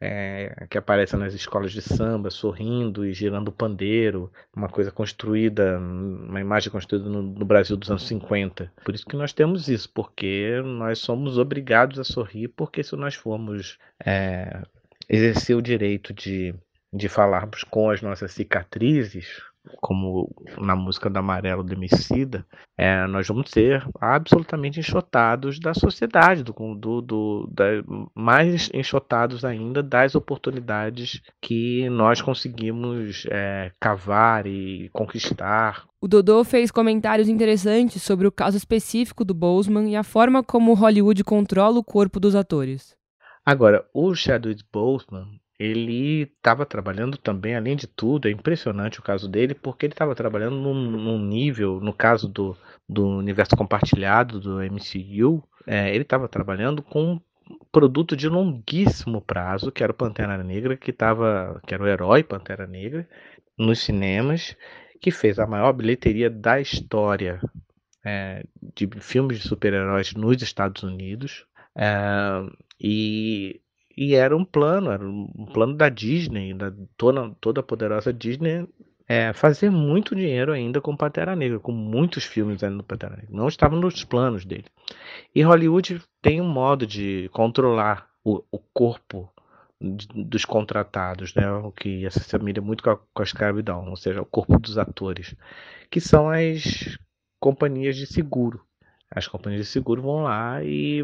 é, 0.00 0.66
que 0.70 0.78
aparece 0.78 1.16
nas 1.16 1.34
escolas 1.34 1.72
de 1.72 1.82
samba, 1.82 2.30
sorrindo 2.30 3.04
e 3.04 3.12
girando 3.12 3.52
pandeiro, 3.52 4.32
uma 4.54 4.68
coisa 4.68 4.90
construída, 4.90 5.78
uma 5.78 6.40
imagem 6.40 6.70
construída 6.70 7.08
no, 7.08 7.22
no, 7.22 7.44
Brasil 7.44 7.76
dos 7.76 7.90
anos 7.90 8.06
50. 8.06 8.72
Por 8.82 8.94
isso 8.94 9.04
que 9.04 9.16
nós 9.16 9.32
temos 9.32 9.68
isso, 9.68 9.90
porque 9.92 10.60
nós 10.64 11.00
somos 11.00 11.36
obrigados 11.36 11.98
a 11.98 12.04
sorrir, 12.04 12.48
porque 12.48 12.82
se 12.82 12.96
nós 12.96 13.14
formos 13.14 13.78
é, 14.04 14.62
exercer 15.10 15.56
o 15.56 15.62
direito 15.62 16.14
de, 16.14 16.54
de 16.92 17.08
falarmos 17.08 17.64
com 17.64 17.90
as 17.90 18.00
nossas 18.00 18.32
cicatrizes, 18.32 19.42
como 19.80 20.30
na 20.58 20.74
música 20.74 21.10
do 21.10 21.18
Amarelo 21.18 21.62
do 21.62 21.74
Emicida, 21.74 22.46
é, 22.78 23.06
nós 23.06 23.26
vamos 23.28 23.50
ser 23.50 23.86
absolutamente 24.00 24.80
enxotados 24.80 25.58
da 25.58 25.74
sociedade, 25.74 26.42
do, 26.42 26.52
do, 26.74 27.00
do 27.02 27.50
da, 27.52 27.64
mais 28.14 28.70
enxotados 28.72 29.44
ainda 29.44 29.82
das 29.82 30.14
oportunidades 30.14 31.20
que 31.42 31.90
nós 31.90 32.22
conseguimos 32.22 33.26
é, 33.30 33.72
cavar 33.78 34.46
e 34.46 34.88
conquistar. 34.92 35.84
O 36.00 36.08
Dodô 36.08 36.42
fez 36.42 36.70
comentários 36.70 37.28
interessantes 37.28 38.02
sobre 38.02 38.26
o 38.26 38.32
caso 38.32 38.56
específico 38.56 39.24
do 39.24 39.34
Boseman 39.34 39.90
e 39.90 39.96
a 39.96 40.02
forma 40.02 40.42
como 40.42 40.72
Hollywood 40.72 41.22
controla 41.24 41.78
o 41.78 41.84
corpo 41.84 42.18
dos 42.18 42.34
atores. 42.34 42.98
Agora, 43.50 43.84
o 43.92 44.14
Chadwick 44.14 44.62
Boseman, 44.72 45.26
ele 45.58 46.22
estava 46.22 46.64
trabalhando 46.64 47.18
também, 47.18 47.56
além 47.56 47.74
de 47.74 47.88
tudo, 47.88 48.28
é 48.28 48.30
impressionante 48.30 49.00
o 49.00 49.02
caso 49.02 49.28
dele, 49.28 49.54
porque 49.54 49.86
ele 49.86 49.92
estava 49.92 50.14
trabalhando 50.14 50.54
num, 50.54 50.72
num, 50.72 51.18
nível, 51.18 51.80
no 51.80 51.92
caso 51.92 52.28
do, 52.28 52.56
do 52.88 53.04
universo 53.08 53.56
compartilhado 53.56 54.38
do 54.38 54.60
MCU, 54.62 55.42
é, 55.66 55.92
ele 55.92 56.02
estava 56.02 56.28
trabalhando 56.28 56.80
com 56.80 57.14
um 57.14 57.20
produto 57.72 58.16
de 58.16 58.28
longuíssimo 58.28 59.20
prazo, 59.20 59.72
que 59.72 59.82
era 59.82 59.90
o 59.90 59.96
Pantera 59.96 60.44
Negra, 60.44 60.76
que, 60.76 60.92
tava, 60.92 61.60
que 61.66 61.74
era 61.74 61.82
o 61.82 61.88
herói 61.88 62.22
Pantera 62.22 62.68
Negra, 62.68 63.08
nos 63.58 63.80
cinemas, 63.80 64.56
que 65.00 65.10
fez 65.10 65.40
a 65.40 65.46
maior 65.48 65.72
bilheteria 65.72 66.30
da 66.30 66.60
história 66.60 67.40
é, 68.04 68.44
de 68.76 68.88
filmes 69.00 69.40
de 69.40 69.48
super-heróis 69.48 70.14
nos 70.14 70.40
Estados 70.40 70.84
Unidos. 70.84 71.46
É, 71.76 72.46
e, 72.80 73.60
e 73.96 74.14
era 74.14 74.36
um 74.36 74.44
plano, 74.44 74.90
era 74.90 75.06
um 75.06 75.46
plano 75.52 75.74
da 75.76 75.88
Disney, 75.88 76.54
da 76.54 76.72
toda, 76.96 77.30
toda 77.40 77.62
poderosa 77.62 78.12
Disney, 78.12 78.66
é, 79.08 79.32
fazer 79.32 79.70
muito 79.70 80.14
dinheiro 80.14 80.52
ainda 80.52 80.80
com 80.80 80.96
Pantera 80.96 81.34
Negra, 81.34 81.58
com 81.58 81.72
muitos 81.72 82.24
filmes 82.24 82.62
ainda 82.62 82.76
no 82.76 82.84
Pantera 82.84 83.16
Negra. 83.16 83.30
Não 83.30 83.48
estava 83.48 83.74
nos 83.74 84.04
planos 84.04 84.44
dele. 84.44 84.66
E 85.34 85.42
Hollywood 85.42 86.00
tem 86.22 86.40
um 86.40 86.48
modo 86.48 86.86
de 86.86 87.28
controlar 87.32 88.08
o, 88.24 88.44
o 88.52 88.58
corpo 88.72 89.28
dos 89.80 90.44
contratados, 90.44 91.34
né? 91.34 91.50
O 91.50 91.72
que 91.72 92.08
se 92.10 92.18
assemelha 92.18 92.60
muito 92.60 92.84
com 92.84 92.90
a, 92.90 92.96
com 92.96 93.22
a 93.22 93.24
escravidão, 93.24 93.88
ou 93.88 93.96
seja, 93.96 94.20
o 94.20 94.26
corpo 94.26 94.58
dos 94.58 94.76
atores, 94.76 95.34
que 95.90 96.00
são 96.00 96.28
as 96.30 96.98
companhias 97.40 97.96
de 97.96 98.06
seguro. 98.06 98.60
As 99.10 99.26
companhias 99.26 99.66
de 99.66 99.72
seguro 99.72 100.02
vão 100.02 100.22
lá 100.22 100.62
e, 100.62 101.02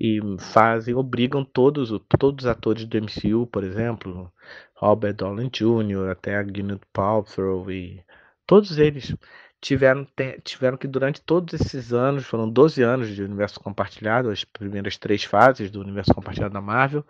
e 0.00 0.18
fazem, 0.38 0.94
obrigam 0.94 1.44
todos, 1.44 1.90
todos 2.18 2.46
os 2.46 2.50
atores 2.50 2.86
do 2.86 2.96
MCU, 2.96 3.46
por 3.46 3.62
exemplo, 3.62 4.32
Robert 4.74 5.14
Downey 5.14 5.50
Jr., 5.50 6.10
até 6.10 6.36
a 6.36 6.42
Gwyneth 6.42 6.80
Paltrow 6.90 7.70
e 7.70 8.02
todos 8.46 8.78
eles 8.78 9.14
tiveram, 9.60 10.06
tiveram 10.42 10.78
que 10.78 10.88
durante 10.88 11.20
todos 11.20 11.52
esses 11.60 11.92
anos, 11.92 12.24
foram 12.24 12.48
12 12.48 12.82
anos 12.82 13.14
de 13.14 13.22
universo 13.22 13.60
compartilhado, 13.60 14.30
as 14.30 14.42
primeiras 14.42 14.96
três 14.96 15.22
fases 15.24 15.70
do 15.70 15.80
universo 15.80 16.14
compartilhado 16.14 16.54
da 16.54 16.62
Marvel, 16.62 17.04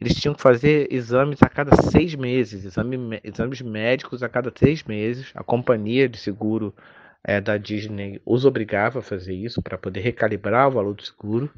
eles 0.00 0.14
tinham 0.14 0.34
que 0.34 0.40
fazer 0.40 0.86
exames 0.92 1.42
a 1.42 1.48
cada 1.48 1.74
seis 1.90 2.14
meses, 2.14 2.64
exame, 2.64 3.20
exames 3.24 3.60
médicos 3.60 4.22
a 4.22 4.28
cada 4.28 4.52
seis 4.56 4.84
meses. 4.84 5.32
A 5.34 5.42
companhia 5.42 6.08
de 6.08 6.16
seguro 6.16 6.72
é, 7.24 7.40
da 7.40 7.56
Disney 7.56 8.22
os 8.24 8.44
obrigava 8.44 9.00
a 9.00 9.02
fazer 9.02 9.34
isso 9.34 9.60
para 9.60 9.76
poder 9.76 10.00
recalibrar 10.00 10.68
o 10.68 10.72
valor 10.72 10.94
do 10.94 11.02
seguro. 11.02 11.52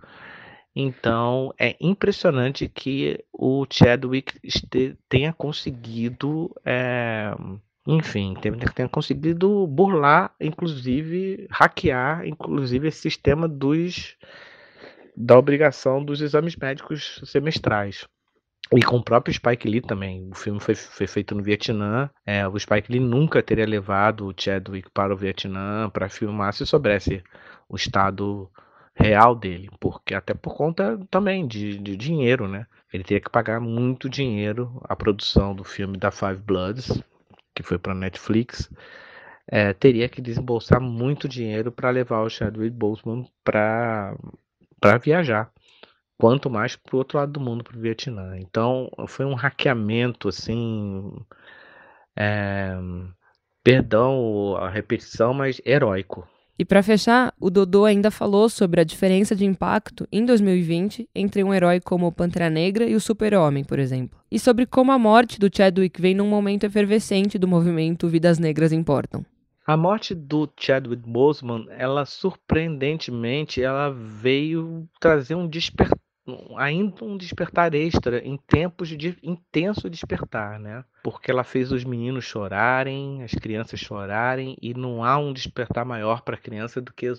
Então 0.74 1.52
é 1.58 1.76
impressionante 1.80 2.68
que 2.68 3.24
o 3.32 3.66
Chadwick 3.68 4.38
tenha 5.08 5.32
conseguido, 5.32 6.54
é, 6.64 7.34
enfim, 7.86 8.34
tenha 8.74 8.88
conseguido 8.88 9.66
burlar, 9.66 10.34
inclusive 10.40 11.48
hackear, 11.50 12.26
inclusive 12.26 12.88
esse 12.88 13.00
sistema 13.00 13.48
dos 13.48 14.16
da 15.16 15.36
obrigação 15.36 16.04
dos 16.04 16.20
exames 16.20 16.54
médicos 16.54 17.20
semestrais. 17.24 18.06
E 18.72 18.82
com 18.82 18.96
o 18.96 19.02
próprio 19.02 19.34
Spike 19.34 19.68
Lee 19.68 19.80
também. 19.80 20.28
O 20.30 20.34
filme 20.34 20.60
foi, 20.60 20.74
foi 20.74 21.06
feito 21.06 21.34
no 21.34 21.42
Vietnã. 21.42 22.10
É, 22.24 22.46
o 22.46 22.58
Spike 22.58 22.92
Lee 22.92 23.00
nunca 23.00 23.42
teria 23.42 23.66
levado 23.66 24.26
o 24.26 24.34
Chadwick 24.36 24.90
para 24.90 25.12
o 25.12 25.16
Vietnã 25.16 25.88
para 25.90 26.08
filmar 26.08 26.52
se 26.52 26.66
soubesse 26.66 27.22
o 27.68 27.76
estado 27.76 28.50
real 28.98 29.34
dele. 29.34 29.70
porque 29.80 30.14
Até 30.14 30.34
por 30.34 30.56
conta 30.56 30.98
também 31.10 31.46
de, 31.46 31.78
de 31.78 31.96
dinheiro, 31.96 32.48
né? 32.48 32.66
Ele 32.92 33.04
teria 33.04 33.20
que 33.20 33.30
pagar 33.30 33.60
muito 33.60 34.08
dinheiro 34.08 34.80
a 34.84 34.96
produção 34.96 35.54
do 35.54 35.64
filme 35.64 35.98
da 35.98 36.10
Five 36.10 36.36
Bloods, 36.38 37.02
que 37.54 37.62
foi 37.62 37.78
para 37.78 37.94
Netflix. 37.94 38.70
É, 39.46 39.72
teria 39.72 40.08
que 40.08 40.20
desembolsar 40.20 40.80
muito 40.80 41.28
dinheiro 41.28 41.72
para 41.72 41.90
levar 41.90 42.22
o 42.22 42.28
Chadwick 42.28 42.74
Boseman 42.76 43.24
para 43.44 44.16
viajar 45.02 45.50
quanto 46.18 46.50
mais 46.50 46.76
para 46.76 46.94
o 46.96 46.98
outro 46.98 47.18
lado 47.18 47.32
do 47.32 47.40
mundo, 47.40 47.64
para 47.64 47.76
o 47.76 47.80
Vietnã. 47.80 48.36
Então 48.38 48.90
foi 49.06 49.24
um 49.24 49.34
hackeamento 49.34 50.28
assim, 50.28 51.12
é, 52.16 52.76
perdão 53.62 54.56
a 54.56 54.68
repetição, 54.68 55.32
mas 55.32 55.60
heróico. 55.64 56.28
E 56.58 56.64
para 56.64 56.82
fechar, 56.82 57.32
o 57.40 57.50
Dodô 57.50 57.84
ainda 57.84 58.10
falou 58.10 58.48
sobre 58.48 58.80
a 58.80 58.84
diferença 58.84 59.36
de 59.36 59.44
impacto 59.44 60.08
em 60.10 60.24
2020 60.24 61.08
entre 61.14 61.44
um 61.44 61.54
herói 61.54 61.78
como 61.80 62.08
o 62.08 62.12
Pantera 62.12 62.50
Negra 62.50 62.84
e 62.84 62.96
o 62.96 63.00
Super-Homem, 63.00 63.62
por 63.62 63.78
exemplo. 63.78 64.18
E 64.28 64.40
sobre 64.40 64.66
como 64.66 64.90
a 64.90 64.98
morte 64.98 65.38
do 65.38 65.48
Chadwick 65.54 66.00
vem 66.00 66.14
num 66.14 66.26
momento 66.26 66.64
efervescente 66.64 67.38
do 67.38 67.46
movimento 67.46 68.08
Vidas 68.08 68.40
Negras 68.40 68.72
Importam. 68.72 69.24
A 69.64 69.76
morte 69.76 70.14
do 70.16 70.48
Chadwick 70.58 71.08
Boseman, 71.08 71.66
ela 71.70 72.04
surpreendentemente, 72.04 73.62
ela 73.62 73.90
veio 73.90 74.88
trazer 74.98 75.36
um 75.36 75.46
despertar 75.46 76.07
ainda 76.56 77.04
um 77.04 77.16
despertar 77.16 77.74
extra 77.74 78.18
em 78.18 78.36
tempos 78.36 78.88
de 78.88 79.16
intenso 79.22 79.88
despertar, 79.88 80.58
né? 80.58 80.84
Porque 81.02 81.30
ela 81.30 81.44
fez 81.44 81.72
os 81.72 81.84
meninos 81.84 82.24
chorarem, 82.24 83.22
as 83.22 83.32
crianças 83.32 83.80
chorarem 83.80 84.56
e 84.60 84.74
não 84.74 85.04
há 85.04 85.16
um 85.18 85.32
despertar 85.32 85.84
maior 85.84 86.22
para 86.22 86.34
a 86.36 86.40
criança 86.40 86.80
do 86.80 86.92
que 86.92 87.12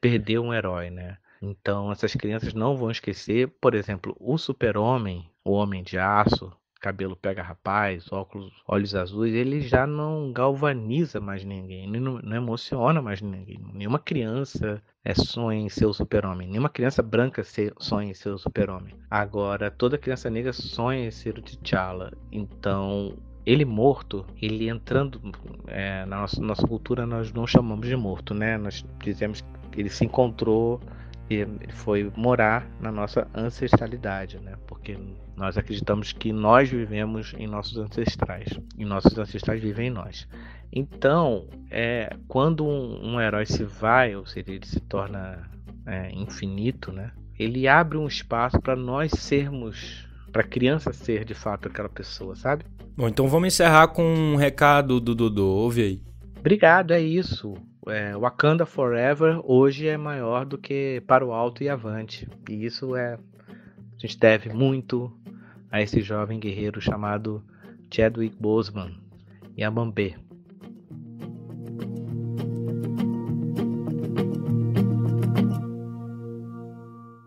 perder 0.00 0.38
um 0.38 0.52
herói, 0.52 0.90
né? 0.90 1.16
Então 1.40 1.90
essas 1.90 2.14
crianças 2.14 2.52
não 2.52 2.76
vão 2.76 2.90
esquecer, 2.90 3.48
por 3.60 3.74
exemplo, 3.74 4.14
o 4.20 4.36
Super-Homem, 4.36 5.30
o 5.44 5.52
Homem 5.52 5.82
de 5.82 5.98
Aço, 5.98 6.52
cabelo 6.80 7.14
pega 7.14 7.42
rapaz, 7.42 8.10
óculos, 8.10 8.52
olhos 8.66 8.94
azuis, 8.94 9.34
ele 9.34 9.60
já 9.60 9.86
não 9.86 10.32
galvaniza 10.32 11.20
mais 11.20 11.44
ninguém, 11.44 11.86
não, 11.88 12.18
não 12.22 12.36
emociona 12.36 13.02
mais 13.02 13.20
ninguém. 13.20 13.60
Nenhuma 13.74 13.98
criança 13.98 14.82
é, 15.04 15.14
sonha 15.14 15.60
em 15.60 15.68
ser 15.68 15.86
o 15.86 15.92
super-homem, 15.92 16.48
nenhuma 16.48 16.68
criança 16.68 17.02
branca 17.02 17.42
sonha 17.78 18.10
em 18.10 18.14
ser 18.14 18.30
o 18.30 18.38
super-homem. 18.38 18.94
Agora, 19.10 19.70
toda 19.70 19.98
criança 19.98 20.30
negra 20.30 20.52
sonha 20.52 21.06
em 21.06 21.10
ser 21.10 21.38
o 21.38 21.42
T'Challa. 21.42 22.12
Então, 22.32 23.16
ele 23.44 23.64
morto, 23.64 24.24
ele 24.40 24.68
entrando 24.68 25.20
é, 25.66 26.04
na 26.06 26.20
nossa, 26.20 26.40
nossa 26.40 26.66
cultura, 26.66 27.06
nós 27.06 27.32
não 27.32 27.46
chamamos 27.46 27.86
de 27.86 27.96
morto, 27.96 28.34
né? 28.34 28.56
Nós 28.56 28.84
dizemos 29.02 29.44
que 29.70 29.80
ele 29.80 29.90
se 29.90 30.04
encontrou 30.04 30.80
ele 31.34 31.72
foi 31.72 32.10
morar 32.16 32.68
na 32.80 32.90
nossa 32.90 33.28
ancestralidade, 33.34 34.38
né? 34.40 34.54
Porque 34.66 34.98
nós 35.36 35.56
acreditamos 35.56 36.12
que 36.12 36.32
nós 36.32 36.68
vivemos 36.68 37.34
em 37.38 37.46
nossos 37.46 37.78
ancestrais 37.78 38.48
e 38.76 38.84
nossos 38.84 39.16
ancestrais 39.16 39.62
vivem 39.62 39.86
em 39.86 39.90
nós. 39.90 40.26
Então, 40.72 41.46
é, 41.70 42.16
quando 42.26 42.66
um, 42.66 43.14
um 43.14 43.20
herói 43.20 43.46
se 43.46 43.64
vai, 43.64 44.16
ou 44.16 44.26
seja, 44.26 44.50
ele 44.50 44.66
se 44.66 44.80
torna 44.80 45.48
é, 45.86 46.10
infinito, 46.12 46.92
né? 46.92 47.12
Ele 47.38 47.68
abre 47.68 47.96
um 47.96 48.06
espaço 48.06 48.60
para 48.60 48.74
nós 48.74 49.12
sermos, 49.12 50.06
para 50.32 50.42
a 50.42 50.46
criança 50.46 50.92
ser 50.92 51.24
de 51.24 51.34
fato 51.34 51.68
aquela 51.68 51.88
pessoa, 51.88 52.34
sabe? 52.34 52.64
Bom, 52.96 53.08
então 53.08 53.28
vamos 53.28 53.54
encerrar 53.54 53.88
com 53.88 54.02
um 54.02 54.36
recado 54.36 55.00
do 55.00 55.14
Dudu. 55.14 55.46
Ouve 55.46 55.82
aí. 55.82 56.02
Obrigado, 56.38 56.92
é 56.92 57.00
isso 57.00 57.54
é, 57.86 58.16
Wakanda 58.16 58.66
Forever 58.66 59.40
hoje 59.44 59.88
é 59.88 59.96
maior 59.96 60.44
do 60.44 60.58
que 60.58 61.02
Para 61.06 61.24
o 61.24 61.32
Alto 61.32 61.62
e 61.62 61.68
Avante. 61.68 62.28
E 62.48 62.64
isso 62.64 62.94
é. 62.94 63.14
A 63.14 63.98
gente 63.98 64.18
deve 64.18 64.52
muito 64.52 65.12
a 65.70 65.80
esse 65.80 66.00
jovem 66.00 66.38
guerreiro 66.38 66.80
chamado 66.80 67.42
Chadwick 67.92 68.36
Boseman 68.38 68.94
e 69.56 69.62
a 69.62 69.70
Bambê. 69.70 70.16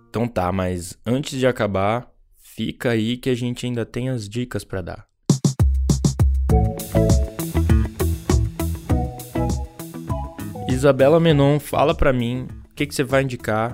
Então 0.09 0.27
tá, 0.27 0.51
mas 0.51 0.97
antes 1.05 1.39
de 1.39 1.47
acabar, 1.47 2.11
fica 2.37 2.91
aí 2.91 3.17
que 3.17 3.29
a 3.29 3.35
gente 3.35 3.65
ainda 3.65 3.85
tem 3.85 4.09
as 4.09 4.29
dicas 4.29 4.63
para 4.63 4.81
dar. 4.81 5.12
Isabela 10.83 11.17
Menon, 11.17 11.61
fala 11.61 11.95
para 11.95 12.11
mim 12.11 12.45
o 12.69 12.75
que, 12.75 12.85
que 12.85 12.93
você 12.93 13.05
vai 13.05 13.23
indicar 13.23 13.73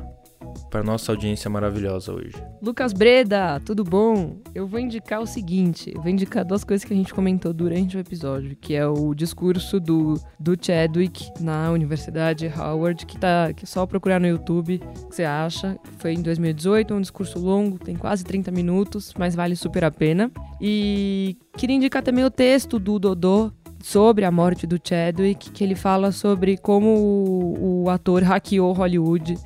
para 0.69 0.83
nossa 0.83 1.11
audiência 1.11 1.49
maravilhosa 1.49 2.13
hoje. 2.13 2.35
Lucas 2.61 2.93
Breda, 2.93 3.59
tudo 3.65 3.83
bom? 3.83 4.37
Eu 4.53 4.67
vou 4.67 4.79
indicar 4.79 5.19
o 5.19 5.25
seguinte, 5.25 5.91
vou 5.95 6.07
indicar 6.07 6.45
duas 6.45 6.63
coisas 6.63 6.85
que 6.85 6.93
a 6.93 6.95
gente 6.95 7.11
comentou 7.11 7.51
durante 7.51 7.97
o 7.97 7.99
episódio, 7.99 8.55
que 8.55 8.75
é 8.75 8.85
o 8.85 9.15
discurso 9.15 9.79
do, 9.79 10.21
do 10.39 10.55
Chadwick 10.59 11.31
na 11.39 11.71
Universidade 11.71 12.51
Howard, 12.55 13.03
que 13.07 13.17
tá 13.17 13.51
que 13.53 13.63
é 13.63 13.67
só 13.67 13.87
procurar 13.87 14.19
no 14.19 14.27
YouTube, 14.27 14.77
que 14.77 15.15
você 15.15 15.23
acha. 15.23 15.79
Foi 15.97 16.13
em 16.13 16.21
2018, 16.21 16.93
um 16.93 17.01
discurso 17.01 17.39
longo, 17.39 17.79
tem 17.79 17.95
quase 17.95 18.23
30 18.23 18.51
minutos, 18.51 19.15
mas 19.17 19.33
vale 19.33 19.55
super 19.55 19.83
a 19.83 19.89
pena. 19.89 20.31
E 20.61 21.37
queria 21.57 21.75
indicar 21.75 22.03
também 22.03 22.23
o 22.23 22.29
texto 22.29 22.77
do 22.77 22.99
Dodô 22.99 23.51
sobre 23.81 24.25
a 24.25 24.31
morte 24.31 24.67
do 24.67 24.79
Chadwick, 24.81 25.51
que 25.51 25.63
ele 25.63 25.75
fala 25.75 26.11
sobre 26.11 26.57
como 26.57 26.87
o, 26.87 27.83
o 27.83 27.89
ator 27.89 28.23
hackeou 28.23 28.73
Hollywood 28.73 29.37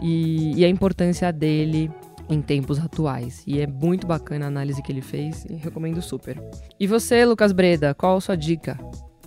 e, 0.00 0.52
e, 0.56 0.64
a 0.64 0.68
importância 0.68 1.32
dele 1.32 1.90
em 2.28 2.40
tempos 2.40 2.78
atuais. 2.78 3.42
E 3.46 3.60
é 3.60 3.66
muito 3.66 4.06
bacana 4.06 4.46
a 4.46 4.48
análise 4.48 4.82
que 4.82 4.90
ele 4.90 5.02
fez 5.02 5.44
e 5.48 5.54
recomendo 5.54 6.02
super. 6.02 6.42
E 6.78 6.86
você, 6.86 7.24
Lucas 7.24 7.52
Breda, 7.52 7.94
qual 7.94 8.16
a 8.16 8.20
sua 8.20 8.36
dica? 8.36 8.78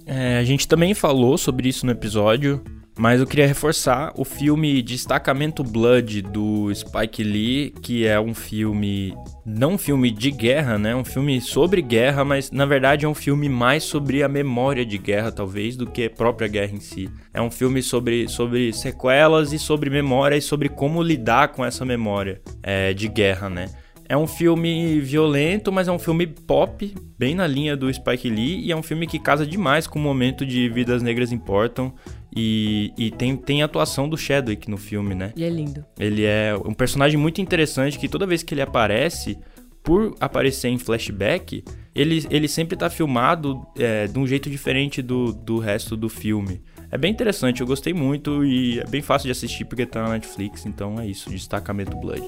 É, 0.05 0.37
a 0.37 0.43
gente 0.43 0.67
também 0.67 0.93
falou 0.93 1.37
sobre 1.37 1.69
isso 1.69 1.85
no 1.85 1.91
episódio, 1.91 2.63
Mas 2.99 3.21
eu 3.21 3.25
queria 3.25 3.47
reforçar 3.47 4.11
o 4.17 4.25
filme 4.25 4.81
Destacamento 4.81 5.63
Blood 5.63 6.21
do 6.21 6.69
Spike 6.75 7.23
Lee, 7.23 7.73
que 7.81 8.05
é 8.05 8.19
um 8.19 8.35
filme 8.35 9.15
não 9.45 9.75
um 9.75 9.77
filme 9.77 10.11
de 10.11 10.29
guerra, 10.29 10.77
né? 10.77 10.93
Um 10.93 11.05
filme 11.05 11.39
sobre 11.39 11.81
guerra, 11.81 12.25
mas 12.25 12.51
na 12.51 12.65
verdade 12.65 13.05
é 13.05 13.07
um 13.07 13.15
filme 13.15 13.47
mais 13.47 13.83
sobre 13.85 14.21
a 14.21 14.27
memória 14.27 14.85
de 14.85 14.97
guerra, 14.97 15.31
talvez, 15.31 15.77
do 15.77 15.87
que 15.87 16.07
a 16.07 16.09
própria 16.09 16.49
guerra 16.49 16.75
em 16.75 16.81
si. 16.81 17.09
É 17.33 17.41
um 17.41 17.49
filme 17.49 17.81
sobre, 17.81 18.27
sobre 18.27 18.73
sequelas 18.73 19.53
e 19.53 19.59
sobre 19.59 19.89
memória 19.89 20.35
e 20.35 20.41
sobre 20.41 20.67
como 20.67 21.01
lidar 21.01 21.53
com 21.53 21.63
essa 21.63 21.85
memória 21.85 22.41
é, 22.61 22.93
de 22.93 23.07
guerra, 23.07 23.49
né? 23.49 23.69
É 24.09 24.17
um 24.17 24.25
filme 24.25 24.99
violento, 24.99 25.71
mas 25.71 25.87
é 25.87 25.91
um 25.91 25.99
filme 25.99 26.25
pop, 26.25 26.95
bem 27.15 27.35
na 27.35 27.45
linha 27.45 27.77
do 27.77 27.93
Spike 27.93 28.27
Lee, 28.27 28.59
e 28.65 28.71
é 28.71 28.75
um 28.75 28.81
filme 28.81 29.05
que 29.05 29.19
casa 29.19 29.45
demais 29.45 29.85
com 29.85 29.99
o 29.99 30.01
momento 30.01 30.43
de 30.43 30.67
Vidas 30.67 31.03
Negras 31.03 31.31
Importam. 31.31 31.93
E, 32.41 32.93
e 32.97 33.11
tem, 33.11 33.35
tem 33.35 33.61
a 33.61 33.65
atuação 33.65 34.07
do 34.07 34.17
Chadwick 34.17 34.69
no 34.69 34.77
filme, 34.77 35.13
né? 35.13 35.33
E 35.35 35.43
é 35.43 35.49
lindo. 35.49 35.85
Ele 35.99 36.23
é 36.23 36.55
um 36.65 36.73
personagem 36.73 37.19
muito 37.19 37.41
interessante 37.41 37.99
que 37.99 38.07
toda 38.07 38.25
vez 38.25 38.41
que 38.41 38.53
ele 38.53 38.61
aparece, 38.61 39.37
por 39.83 40.15
aparecer 40.21 40.69
em 40.69 40.77
flashback, 40.77 41.65
ele, 41.93 42.25
ele 42.29 42.47
sempre 42.47 42.77
tá 42.77 42.89
filmado 42.89 43.61
é, 43.77 44.07
de 44.07 44.17
um 44.17 44.25
jeito 44.25 44.49
diferente 44.49 45.01
do, 45.01 45.33
do 45.33 45.59
resto 45.59 45.97
do 45.97 46.07
filme. 46.07 46.61
É 46.89 46.97
bem 46.97 47.11
interessante, 47.11 47.59
eu 47.59 47.67
gostei 47.67 47.93
muito 47.93 48.43
e 48.45 48.79
é 48.79 48.85
bem 48.85 49.01
fácil 49.01 49.27
de 49.27 49.31
assistir 49.31 49.65
porque 49.65 49.85
tá 49.85 50.01
na 50.03 50.13
Netflix, 50.13 50.65
então 50.65 50.99
é 50.99 51.05
isso, 51.05 51.29
Destacamento 51.29 51.95
Blood. 51.97 52.23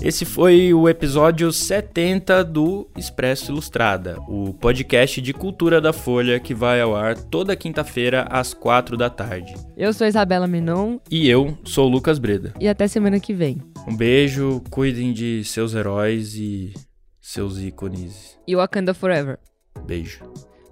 Esse 0.00 0.24
foi 0.24 0.72
o 0.72 0.88
episódio 0.88 1.52
70 1.52 2.44
do 2.44 2.88
Expresso 2.96 3.50
Ilustrada, 3.50 4.16
o 4.28 4.54
podcast 4.54 5.20
de 5.20 5.32
cultura 5.32 5.80
da 5.80 5.92
Folha 5.92 6.38
que 6.38 6.54
vai 6.54 6.80
ao 6.80 6.94
ar 6.94 7.16
toda 7.18 7.56
quinta-feira 7.56 8.22
às 8.30 8.54
4 8.54 8.96
da 8.96 9.10
tarde. 9.10 9.54
Eu 9.76 9.92
sou 9.92 10.06
Isabela 10.06 10.46
Menon. 10.46 10.98
E 11.10 11.28
eu 11.28 11.58
sou 11.64 11.88
o 11.88 11.90
Lucas 11.90 12.18
Breda. 12.20 12.54
E 12.60 12.68
até 12.68 12.86
semana 12.86 13.18
que 13.18 13.34
vem. 13.34 13.58
Um 13.88 13.96
beijo, 13.96 14.62
cuidem 14.70 15.12
de 15.12 15.42
seus 15.44 15.74
heróis 15.74 16.34
e 16.36 16.72
seus 17.20 17.58
ícones. 17.58 18.38
E 18.46 18.54
Wakanda 18.54 18.94
Forever. 18.94 19.38
Beijo. 19.84 20.20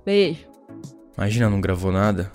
Beijo. 0.04 0.46
Imagina, 1.18 1.50
não 1.50 1.60
gravou 1.60 1.90
nada? 1.90 2.30